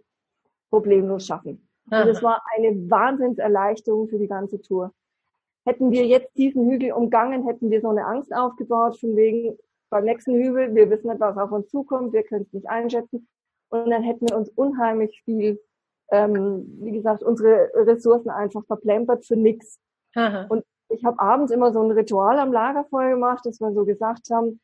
problemlos 0.71 1.27
schaffen. 1.27 1.69
Und 1.91 2.09
es 2.09 2.23
war 2.23 2.43
eine 2.57 2.91
Wahnsinnserleichterung 2.91 4.09
für 4.09 4.19
die 4.19 4.27
ganze 4.27 4.61
Tour. 4.61 4.93
Hätten 5.65 5.91
wir 5.91 6.07
jetzt 6.07 6.37
diesen 6.37 6.69
Hügel 6.71 6.93
umgangen, 6.93 7.47
hätten 7.47 7.71
wir 7.71 7.81
so 7.81 7.89
eine 7.89 8.07
Angst 8.07 8.35
aufgebaut, 8.35 8.99
von 8.99 9.17
wegen 9.17 9.57
beim 9.91 10.05
nächsten 10.05 10.35
Hügel, 10.35 10.75
wir 10.75 10.91
wissen 10.91 11.09
nicht, 11.09 11.21
was 11.21 11.37
auf 11.37 11.53
uns 11.53 11.69
zukommt, 11.69 12.13
wir 12.13 12.23
können 12.23 12.43
es 12.43 12.53
nicht 12.53 12.69
einschätzen. 12.69 13.29
Und 13.69 13.91
dann 13.91 14.03
hätten 14.03 14.29
wir 14.29 14.37
uns 14.37 14.51
unheimlich 14.51 15.23
viel, 15.25 15.61
ähm, 16.11 16.79
wie 16.81 16.93
gesagt, 16.93 17.23
unsere 17.23 17.71
Ressourcen 17.75 18.31
einfach 18.31 18.65
verplempert 18.67 19.25
für 19.25 19.37
nichts. 19.37 19.79
Und 20.49 20.65
ich 20.89 21.05
habe 21.05 21.19
abends 21.19 21.51
immer 21.53 21.73
so 21.73 21.83
ein 21.83 21.91
Ritual 21.91 22.39
am 22.39 22.53
Lagerfeuer 22.53 23.11
gemacht, 23.11 23.47
dass 23.47 23.61
wir 23.61 23.73
so 23.73 23.85
gesagt 23.85 24.31
haben, 24.31 24.61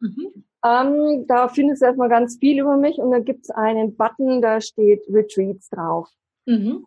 Mhm. 0.00 0.44
Ähm, 0.64 1.26
da 1.28 1.46
findest 1.46 1.82
du 1.82 1.86
erstmal 1.86 2.08
ganz 2.08 2.38
viel 2.38 2.58
über 2.58 2.76
mich 2.76 2.98
und 2.98 3.12
da 3.12 3.20
gibt 3.20 3.44
es 3.44 3.50
einen 3.50 3.96
Button, 3.96 4.42
da 4.42 4.60
steht 4.60 5.04
Retreats 5.08 5.70
drauf. 5.70 6.08
Mhm. 6.46 6.84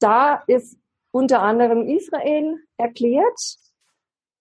Da 0.00 0.42
ist 0.48 0.76
unter 1.12 1.42
anderem 1.42 1.86
Israel 1.86 2.58
erklärt. 2.76 3.58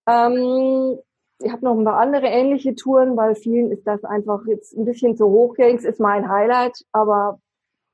Ähm, 0.08 0.98
ich 1.38 1.52
habe 1.52 1.64
noch 1.64 1.78
ein 1.78 1.86
paar 1.86 2.00
andere 2.00 2.26
ähnliche 2.26 2.74
Touren, 2.74 3.16
weil 3.16 3.36
vielen 3.36 3.72
ist 3.72 3.86
das 3.86 4.04
einfach 4.04 4.44
jetzt 4.48 4.76
ein 4.76 4.86
bisschen 4.86 5.16
zu 5.16 5.28
hochgängig, 5.28 5.84
ist 5.84 6.00
mein 6.00 6.28
Highlight, 6.28 6.84
aber 6.94 7.40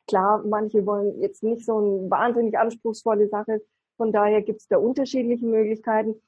klar, 0.08 0.46
manche 0.48 0.86
wollen 0.86 1.20
jetzt 1.20 1.44
nicht 1.44 1.66
so 1.66 1.80
eine 1.80 2.10
wahnsinnig 2.10 2.58
anspruchsvolle 2.58 3.28
Sache. 3.28 3.60
Von 3.98 4.12
daher 4.12 4.42
gibt 4.42 4.62
es 4.62 4.68
da 4.68 4.78
unterschiedliche 4.78 5.46
Möglichkeiten. 5.46 6.22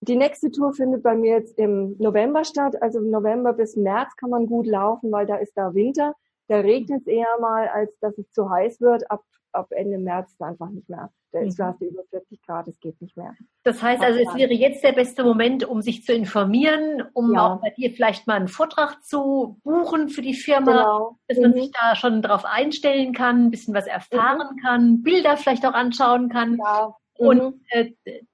Die 0.00 0.16
nächste 0.16 0.50
Tour 0.50 0.72
findet 0.72 1.02
bei 1.02 1.14
mir 1.14 1.38
jetzt 1.38 1.58
im 1.58 1.96
November 1.98 2.44
statt. 2.44 2.80
Also 2.82 3.00
November 3.00 3.52
bis 3.52 3.76
März 3.76 4.16
kann 4.16 4.30
man 4.30 4.46
gut 4.46 4.66
laufen, 4.66 5.12
weil 5.12 5.26
da 5.26 5.36
ist 5.36 5.56
da 5.56 5.74
Winter. 5.74 6.14
Da 6.48 6.60
regnet 6.60 7.02
es 7.02 7.06
eher 7.06 7.38
mal, 7.40 7.68
als 7.68 7.90
dass 8.00 8.16
es 8.18 8.30
zu 8.32 8.48
heiß 8.50 8.80
wird. 8.80 9.10
Ab, 9.10 9.22
ab 9.52 9.68
Ende 9.70 9.98
März 9.98 10.32
ist 10.32 10.42
einfach 10.42 10.70
nicht 10.70 10.88
mehr. 10.88 11.10
Da 11.32 11.40
ist 11.40 11.58
mhm. 11.58 11.88
über 11.88 12.02
40 12.10 12.42
Grad, 12.46 12.68
es 12.68 12.80
geht 12.80 13.00
nicht 13.02 13.16
mehr. 13.16 13.34
Das 13.62 13.82
heißt 13.82 14.02
also, 14.02 14.18
es 14.18 14.34
wäre 14.34 14.54
jetzt 14.54 14.82
der 14.82 14.92
beste 14.92 15.22
Moment, 15.24 15.64
um 15.64 15.82
sich 15.82 16.04
zu 16.04 16.14
informieren, 16.14 17.02
um 17.12 17.34
ja. 17.34 17.46
auch 17.46 17.60
bei 17.60 17.70
dir 17.70 17.90
vielleicht 17.90 18.26
mal 18.26 18.34
einen 18.34 18.48
Vortrag 18.48 19.02
zu 19.04 19.60
buchen 19.62 20.08
für 20.08 20.22
die 20.22 20.34
Firma, 20.34 20.72
genau. 20.72 21.18
dass 21.28 21.38
man 21.38 21.50
mhm. 21.50 21.54
sich 21.54 21.72
da 21.72 21.94
schon 21.96 22.22
drauf 22.22 22.44
einstellen 22.44 23.12
kann, 23.12 23.46
ein 23.46 23.50
bisschen 23.50 23.74
was 23.74 23.86
erfahren 23.86 24.56
mhm. 24.56 24.62
kann, 24.62 25.02
Bilder 25.02 25.36
vielleicht 25.36 25.66
auch 25.66 25.74
anschauen 25.74 26.28
kann. 26.28 26.56
Ja. 26.56 26.94
Und 27.18 27.38
mhm. 27.38 27.60
äh, 27.70 27.92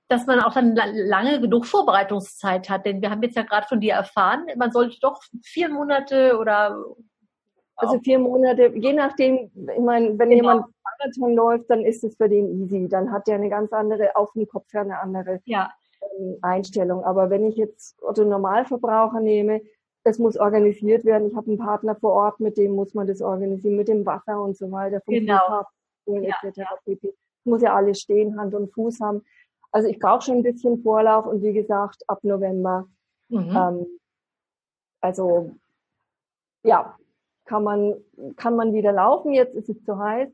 dass 0.08 0.26
man 0.26 0.40
auch 0.40 0.52
dann 0.52 0.76
lange 0.76 1.40
genug 1.40 1.64
Vorbereitungszeit 1.66 2.68
hat. 2.68 2.84
Denn 2.84 3.00
wir 3.00 3.10
haben 3.10 3.22
jetzt 3.22 3.36
ja 3.36 3.42
gerade 3.42 3.66
von 3.66 3.80
dir 3.80 3.94
erfahren, 3.94 4.44
man 4.56 4.70
sollte 4.70 4.98
doch 5.00 5.22
vier 5.42 5.70
Monate 5.70 6.36
oder 6.38 6.76
also 7.76 7.98
vier 8.00 8.18
Monate, 8.18 8.72
je 8.74 8.92
nachdem, 8.92 9.50
ich 9.54 9.80
meine, 9.80 10.18
wenn 10.18 10.30
genau. 10.30 10.42
jemand 10.42 10.66
Marathon 10.84 11.34
läuft, 11.34 11.70
dann 11.70 11.84
ist 11.84 12.04
es 12.04 12.16
für 12.16 12.28
den 12.28 12.62
easy. 12.62 12.88
Dann 12.88 13.10
hat 13.10 13.26
der 13.26 13.36
eine 13.36 13.48
ganz 13.48 13.72
andere, 13.72 14.14
auf 14.16 14.32
dem 14.32 14.46
Kopf 14.46 14.72
her 14.72 14.82
eine 14.82 15.00
andere 15.00 15.40
ja. 15.44 15.72
ähm, 16.18 16.36
Einstellung. 16.42 17.04
Aber 17.04 17.30
wenn 17.30 17.44
ich 17.46 17.56
jetzt 17.56 18.00
Otto 18.02 18.24
Normalverbraucher 18.24 19.20
nehme, 19.20 19.62
das 20.04 20.18
muss 20.18 20.36
organisiert 20.36 21.04
werden. 21.04 21.28
Ich 21.28 21.36
habe 21.36 21.48
einen 21.48 21.58
Partner 21.58 21.94
vor 21.94 22.12
Ort, 22.12 22.40
mit 22.40 22.56
dem 22.56 22.72
muss 22.74 22.94
man 22.94 23.06
das 23.06 23.22
organisieren, 23.22 23.76
mit 23.76 23.88
dem 23.88 24.04
Wasser 24.04 24.40
und 24.40 24.56
so 24.56 24.70
weiter, 24.70 25.00
vom 25.00 25.14
genau. 25.14 25.64
ja. 26.06 26.32
etc. 26.42 26.60
Muss 27.44 27.62
ja 27.62 27.74
alles 27.74 28.00
stehen, 28.00 28.38
Hand 28.38 28.54
und 28.54 28.72
Fuß 28.72 29.00
haben. 29.00 29.22
Also 29.70 29.88
ich 29.88 29.98
brauche 29.98 30.22
schon 30.22 30.38
ein 30.38 30.42
bisschen 30.42 30.82
Vorlauf 30.82 31.26
und 31.26 31.42
wie 31.42 31.52
gesagt, 31.52 32.02
ab 32.08 32.18
November. 32.22 32.88
Mhm. 33.28 33.56
Ähm, 33.56 33.86
also 35.00 35.52
ja, 36.64 36.96
kann 37.44 37.64
man, 37.64 37.96
kann 38.36 38.56
man 38.56 38.72
wieder 38.72 38.92
laufen. 38.92 39.32
Jetzt 39.32 39.54
ist 39.54 39.68
es 39.68 39.84
zu 39.84 39.98
heiß. 39.98 40.28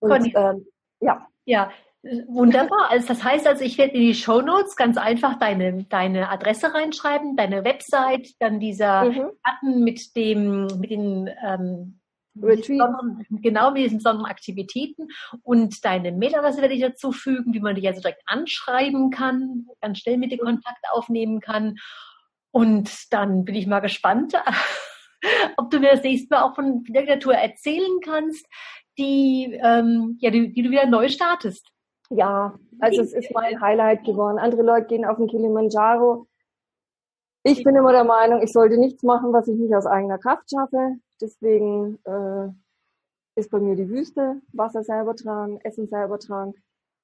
Und, 0.00 0.32
ähm, 0.34 0.66
ja. 1.00 1.26
Ja, 1.44 1.70
Wunderbar. 2.02 2.90
Also 2.90 3.08
das 3.08 3.22
heißt 3.22 3.46
also, 3.46 3.62
ich 3.62 3.76
werde 3.76 3.92
in 3.92 4.00
die 4.00 4.14
Show 4.14 4.40
Notes 4.40 4.74
ganz 4.74 4.96
einfach 4.96 5.38
deine, 5.38 5.84
deine 5.84 6.30
Adresse 6.30 6.72
reinschreiben, 6.72 7.36
deine 7.36 7.62
Website, 7.62 8.30
dann 8.38 8.58
dieser 8.58 9.04
mhm. 9.04 9.30
Button 9.44 9.84
mit 9.84 10.16
dem, 10.16 10.66
mit 10.78 10.90
den 10.90 11.28
ähm, 11.44 12.00
genau 12.34 13.72
mit 13.72 13.82
diesen 13.82 13.98
besonderen 13.98 14.30
Aktivitäten 14.30 15.08
und 15.42 15.84
deine 15.84 16.12
Mailadresse 16.12 16.62
werde 16.62 16.74
ich 16.74 16.80
dazu 16.80 17.12
fügen, 17.12 17.52
wie 17.52 17.60
man 17.60 17.74
dich 17.74 17.86
also 17.86 18.00
direkt 18.00 18.22
anschreiben 18.24 19.10
kann, 19.10 19.66
ganz 19.82 19.98
schnell 19.98 20.16
mit 20.16 20.32
dir 20.32 20.40
mhm. 20.40 20.46
Kontakt 20.46 20.84
aufnehmen 20.92 21.40
kann. 21.40 21.76
Und 22.50 23.12
dann 23.12 23.44
bin 23.44 23.54
ich 23.54 23.66
mal 23.66 23.80
gespannt, 23.80 24.32
ob 25.56 25.70
du 25.70 25.80
mir 25.80 25.92
das 25.92 26.02
nächste 26.02 26.34
Mal 26.34 26.42
auch 26.42 26.54
von 26.54 26.84
der 26.84 27.20
Tour 27.20 27.34
erzählen 27.34 28.00
kannst, 28.04 28.46
die, 28.98 29.58
ähm, 29.62 30.16
ja, 30.20 30.30
die, 30.30 30.52
die 30.52 30.62
du 30.62 30.70
wieder 30.70 30.86
neu 30.86 31.08
startest. 31.08 31.70
Ja, 32.10 32.58
also 32.80 33.02
es 33.02 33.12
ist 33.12 33.30
mein 33.32 33.60
Highlight 33.60 34.04
geworden. 34.04 34.38
Andere 34.38 34.62
Leute 34.62 34.88
gehen 34.88 35.04
auf 35.04 35.16
den 35.16 35.28
Kilimanjaro. 35.28 36.26
Ich 37.42 37.62
bin 37.62 37.76
immer 37.76 37.92
der 37.92 38.04
Meinung, 38.04 38.42
ich 38.42 38.52
sollte 38.52 38.76
nichts 38.76 39.02
machen, 39.02 39.32
was 39.32 39.48
ich 39.48 39.56
nicht 39.56 39.74
aus 39.74 39.86
eigener 39.86 40.18
Kraft 40.18 40.50
schaffe. 40.50 40.96
Deswegen 41.20 41.98
äh, 42.04 42.48
ist 43.36 43.50
bei 43.50 43.60
mir 43.60 43.76
die 43.76 43.88
Wüste, 43.88 44.42
Wasser 44.52 44.82
selber 44.82 45.14
tragen, 45.14 45.60
Essen 45.62 45.88
selber 45.88 46.18
tragen 46.18 46.54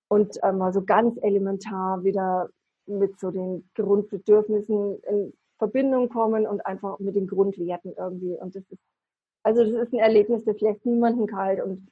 und 0.09 0.38
ähm, 0.42 0.61
also 0.61 0.83
ganz 0.83 1.18
elementar 1.22 2.02
wieder 2.05 2.48
mit 2.87 3.18
so 3.18 3.31
den 3.31 3.68
Grundbedürfnissen 3.74 5.00
in 5.02 5.33
Verbindung 5.59 6.09
kommen 6.09 6.47
und 6.47 6.64
einfach 6.64 6.99
mit 6.99 7.14
den 7.16 7.27
Grundwerten 7.27 7.95
irgendwie. 7.97 8.37
Und 8.38 8.55
das 8.55 8.62
ist, 8.71 8.83
also 9.42 9.64
das 9.64 9.88
ist 9.88 9.92
ein 9.92 10.01
Erlebnis, 10.01 10.45
das 10.45 10.61
lässt 10.61 10.85
niemanden 10.85 11.27
kalt 11.27 11.62
und 11.62 11.88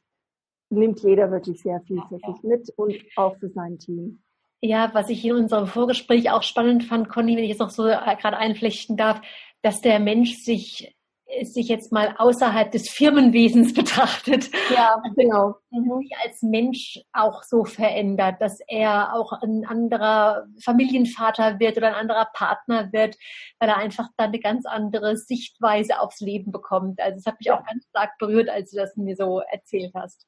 nimmt 0.71 1.01
jeder 1.01 1.31
wirklich 1.31 1.61
sehr 1.63 1.81
viel 1.83 2.01
für 2.09 2.19
sich 2.19 2.43
mit 2.43 2.71
und 2.77 2.95
auch 3.17 3.37
für 3.37 3.49
sein 3.51 3.79
Team. 3.79 4.19
Ja, 4.61 4.91
was 4.95 5.11
ich 5.11 5.25
in 5.25 5.33
unserem 5.33 5.67
Vorgespräch 5.67 6.31
auch 6.31 6.43
spannend 6.43 6.85
fand, 6.85 7.09
Conny, 7.09 7.37
wenn 7.37 7.45
ich 7.45 7.51
jetzt 7.51 7.59
noch 7.59 7.71
so 7.71 7.87
äh, 7.87 8.17
gerade 8.19 8.39
einflechten 8.39 8.97
darf, 8.97 9.21
dass 9.63 9.81
der 9.81 9.99
Mensch 10.01 10.37
sich 10.39 10.94
sich 11.43 11.69
jetzt 11.69 11.93
mal 11.93 12.15
außerhalb 12.19 12.71
des 12.71 12.89
Firmenwesens 12.91 13.75
betrachtet. 13.75 14.51
Ja, 14.75 15.03
genau. 15.17 15.57
Mhm. 15.71 15.99
Sich 16.01 16.13
als 16.23 16.43
Mensch 16.43 17.01
auch 17.13 17.43
so 17.43 17.65
verändert, 17.65 18.41
dass 18.41 18.59
er 18.67 19.15
auch 19.15 19.33
ein 19.33 19.65
anderer 19.67 20.47
Familienvater 20.63 21.59
wird 21.59 21.77
oder 21.77 21.89
ein 21.89 21.95
anderer 21.95 22.29
Partner 22.33 22.93
wird, 22.93 23.17
weil 23.59 23.69
er 23.69 23.77
einfach 23.77 24.09
dann 24.17 24.29
eine 24.29 24.41
ganz 24.41 24.67
andere 24.67 25.17
Sichtweise 25.17 26.01
aufs 26.01 26.21
Leben 26.21 26.53
bekommt. 26.53 27.01
Also 27.01 27.19
es 27.19 27.27
hat 27.27 27.39
mich 27.39 27.51
auch 27.51 27.65
ganz 27.65 27.87
stark 27.87 28.17
berührt, 28.19 28.49
als 28.49 28.71
du 28.71 28.77
das 28.77 28.97
mir 28.97 29.17
so 29.17 29.41
erzählt 29.51 29.93
hast. 29.95 30.27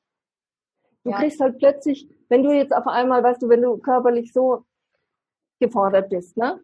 Du 1.05 1.11
ja. 1.11 1.19
kriegst 1.19 1.41
halt 1.41 1.59
plötzlich, 1.59 2.09
wenn 2.29 2.43
du 2.43 2.53
jetzt 2.53 2.75
auf 2.75 2.87
einmal, 2.87 3.23
weißt 3.23 3.43
du, 3.43 3.49
wenn 3.49 3.63
du 3.63 3.77
körperlich 3.79 4.33
so 4.33 4.65
gefordert 5.61 6.11
bist, 6.11 6.37
ne? 6.37 6.61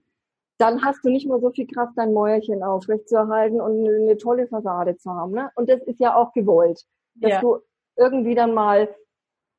Dann 0.58 0.84
hast 0.84 1.04
du 1.04 1.10
nicht 1.10 1.26
mehr 1.26 1.40
so 1.40 1.50
viel 1.50 1.66
Kraft, 1.66 1.92
dein 1.96 2.12
Mäuerchen 2.12 2.62
aufrechtzuerhalten 2.62 3.60
und 3.60 3.88
eine 3.88 4.16
tolle 4.16 4.46
Fassade 4.46 4.96
zu 4.96 5.10
haben. 5.10 5.32
Ne? 5.32 5.50
Und 5.56 5.68
das 5.68 5.82
ist 5.82 5.98
ja 5.98 6.14
auch 6.14 6.32
gewollt, 6.32 6.82
dass 7.14 7.32
ja. 7.32 7.40
du 7.40 7.58
irgendwie 7.96 8.34
dann 8.34 8.54
mal, 8.54 8.94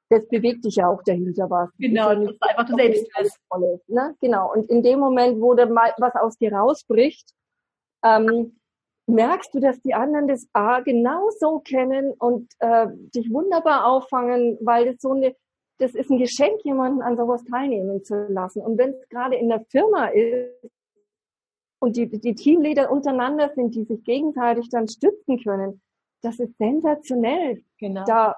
das 0.09 0.27
bewegt 0.27 0.65
dich 0.65 0.75
ja 0.77 0.87
auch 0.87 1.03
dahinter 1.03 1.49
was. 1.49 1.69
Genau, 1.77 2.13
das 2.13 2.23
ist, 2.23 2.25
ja 2.25 2.25
das 2.25 2.35
ist 2.35 2.43
einfach 2.43 2.65
du 2.65 2.75
selbst 2.75 3.07
bist. 3.17 3.39
Ne? 3.87 4.15
Genau. 4.21 4.53
Und 4.53 4.69
in 4.69 4.83
dem 4.83 4.99
Moment, 4.99 5.41
wo 5.41 5.53
dann 5.53 5.73
mal 5.73 5.93
was 5.97 6.15
aus 6.15 6.37
dir 6.37 6.53
rausbricht, 6.53 7.33
ähm, 8.03 8.59
merkst 9.07 9.53
du, 9.53 9.59
dass 9.59 9.81
die 9.81 9.93
anderen 9.93 10.27
das 10.27 10.47
A 10.53 10.79
genau 10.81 11.29
so 11.39 11.59
kennen 11.59 12.13
und 12.13 12.51
äh, 12.59 12.87
dich 13.13 13.31
wunderbar 13.31 13.85
auffangen, 13.85 14.57
weil 14.61 14.85
das 14.85 15.01
so 15.01 15.11
eine, 15.11 15.35
das 15.79 15.95
ist 15.95 16.09
ein 16.09 16.19
Geschenk, 16.19 16.63
jemanden 16.63 17.01
an 17.01 17.17
sowas 17.17 17.43
teilnehmen 17.45 18.03
zu 18.03 18.27
lassen. 18.29 18.61
Und 18.61 18.77
wenn 18.77 18.91
es 18.91 19.09
gerade 19.09 19.35
in 19.35 19.49
der 19.49 19.65
Firma 19.69 20.07
ist 20.07 20.69
und 21.83 21.97
die, 21.97 22.07
die 22.07 22.33
Teamleader 22.33 22.89
untereinander 22.89 23.51
sind, 23.55 23.75
die 23.75 23.83
sich 23.83 24.01
gegenseitig 24.05 24.69
dann 24.69 24.87
stützen 24.87 25.37
können, 25.43 25.81
das 26.21 26.39
ist 26.39 26.57
sensationell. 26.57 27.61
Genau. 27.77 28.05
Da, 28.05 28.37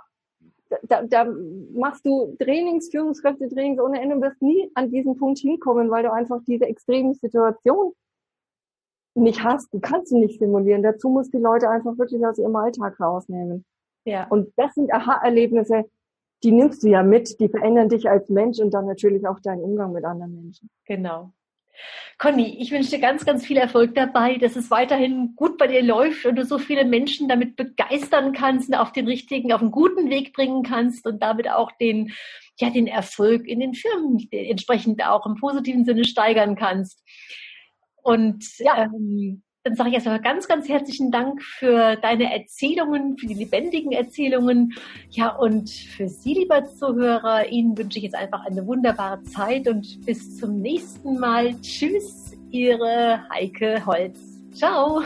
da, 0.82 1.04
da 1.04 1.32
machst 1.76 2.08
du 2.08 2.36
Trainings, 2.40 2.90
Führungskräfte-Trainings 2.90 3.80
ohne 3.80 4.02
Ende 4.02 4.16
und 4.16 4.24
wirst 4.24 4.42
nie 4.42 4.72
an 4.74 4.90
diesen 4.90 5.16
Punkt 5.16 5.38
hinkommen, 5.38 5.92
weil 5.92 6.02
du 6.02 6.12
einfach 6.12 6.42
diese 6.48 6.66
extreme 6.66 7.14
Situation 7.14 7.94
nicht 9.14 9.44
hast, 9.44 9.72
du 9.72 9.80
kannst 9.80 10.08
sie 10.08 10.18
nicht 10.18 10.40
simulieren. 10.40 10.82
Dazu 10.82 11.10
musst 11.10 11.32
die 11.32 11.38
Leute 11.38 11.70
einfach 11.70 12.00
wirklich 12.00 12.26
aus 12.26 12.40
ihrem 12.40 12.56
Alltag 12.56 13.00
rausnehmen. 13.00 13.64
Ja. 14.06 14.28
Und 14.28 14.52
das 14.58 14.74
sind 14.74 14.92
Aha-Erlebnisse, 14.92 15.86
die 16.42 16.52
nimmst 16.52 16.82
du 16.82 16.88
ja 16.88 17.04
mit, 17.04 17.40
die 17.40 17.48
verändern 17.48 17.90
dich 17.90 18.10
als 18.10 18.28
Mensch 18.28 18.60
und 18.60 18.74
dann 18.74 18.88
natürlich 18.88 19.28
auch 19.28 19.40
deinen 19.40 19.62
Umgang 19.62 19.92
mit 19.92 20.04
anderen 20.04 20.34
Menschen. 20.34 20.72
Genau. 20.86 21.32
Conny, 22.18 22.58
ich 22.60 22.72
wünsche 22.72 22.92
dir 22.92 23.00
ganz, 23.00 23.26
ganz 23.26 23.46
viel 23.46 23.58
Erfolg 23.58 23.94
dabei, 23.96 24.38
dass 24.38 24.56
es 24.56 24.72
weiterhin 24.72 25.36
gut 25.36 25.58
bei 25.58 25.68
dir 25.68 25.84
läuft 25.84 26.26
und 26.26 26.36
du 26.36 26.46
so 26.46 26.58
viele 26.58 26.86
Menschen 26.86 27.28
damit 27.28 27.56
begeistern 27.56 28.32
kannst 28.34 28.70
und 28.70 28.76
auf 28.76 28.92
den 28.92 29.08
richtigen, 29.08 29.52
auf 29.52 29.62
einen 29.62 29.72
guten 29.72 30.10
Weg 30.10 30.34
bringen 30.34 30.64
kannst 30.64 31.06
und 31.06 31.22
damit 31.22 31.50
auch 31.50 31.72
den, 31.74 32.14
ja, 32.60 32.70
den 32.70 32.88
Erfolg 32.88 33.48
in 33.48 33.60
den 33.60 33.74
Firmen 33.74 34.28
entsprechend 34.32 35.06
auch 35.06 35.26
im 35.26 35.36
positiven 35.36 35.86
Sinne 35.86 36.06
steigern 36.06 36.56
kannst. 36.56 37.04
Und 38.02 38.46
ja. 38.60 38.84
ähm, 38.84 39.44
dann 39.66 39.76
sage 39.76 39.90
ich 39.90 39.96
erstmal 39.96 40.22
ganz, 40.22 40.48
ganz 40.48 40.70
herzlichen 40.70 41.10
Dank 41.10 41.42
für 41.42 41.96
deine 41.96 42.32
Erzählungen, 42.32 43.18
für 43.18 43.26
die 43.26 43.34
lebendigen 43.34 43.92
Erzählungen. 43.92 44.76
Ja, 45.10 45.36
und 45.36 45.72
für 45.72 46.08
Sie, 46.08 46.36
lieber 46.36 46.66
Zuhörer, 46.66 47.48
Ihnen 47.50 47.76
wünsche 47.76 47.98
ich 47.98 48.04
jetzt 48.04 48.16
einfach 48.16 48.46
eine 48.46 48.66
wunderbare 48.68 49.24
Zeit 49.24 49.68
und 49.68 50.06
bis 50.06 50.38
zum 50.38 50.62
nächsten 50.62 51.20
Mal. 51.20 51.60
Tschüss, 51.62 52.38
Ihre 52.52 53.28
Heike 53.34 53.84
Holz. 53.88 54.20
Ciao. 54.54 55.02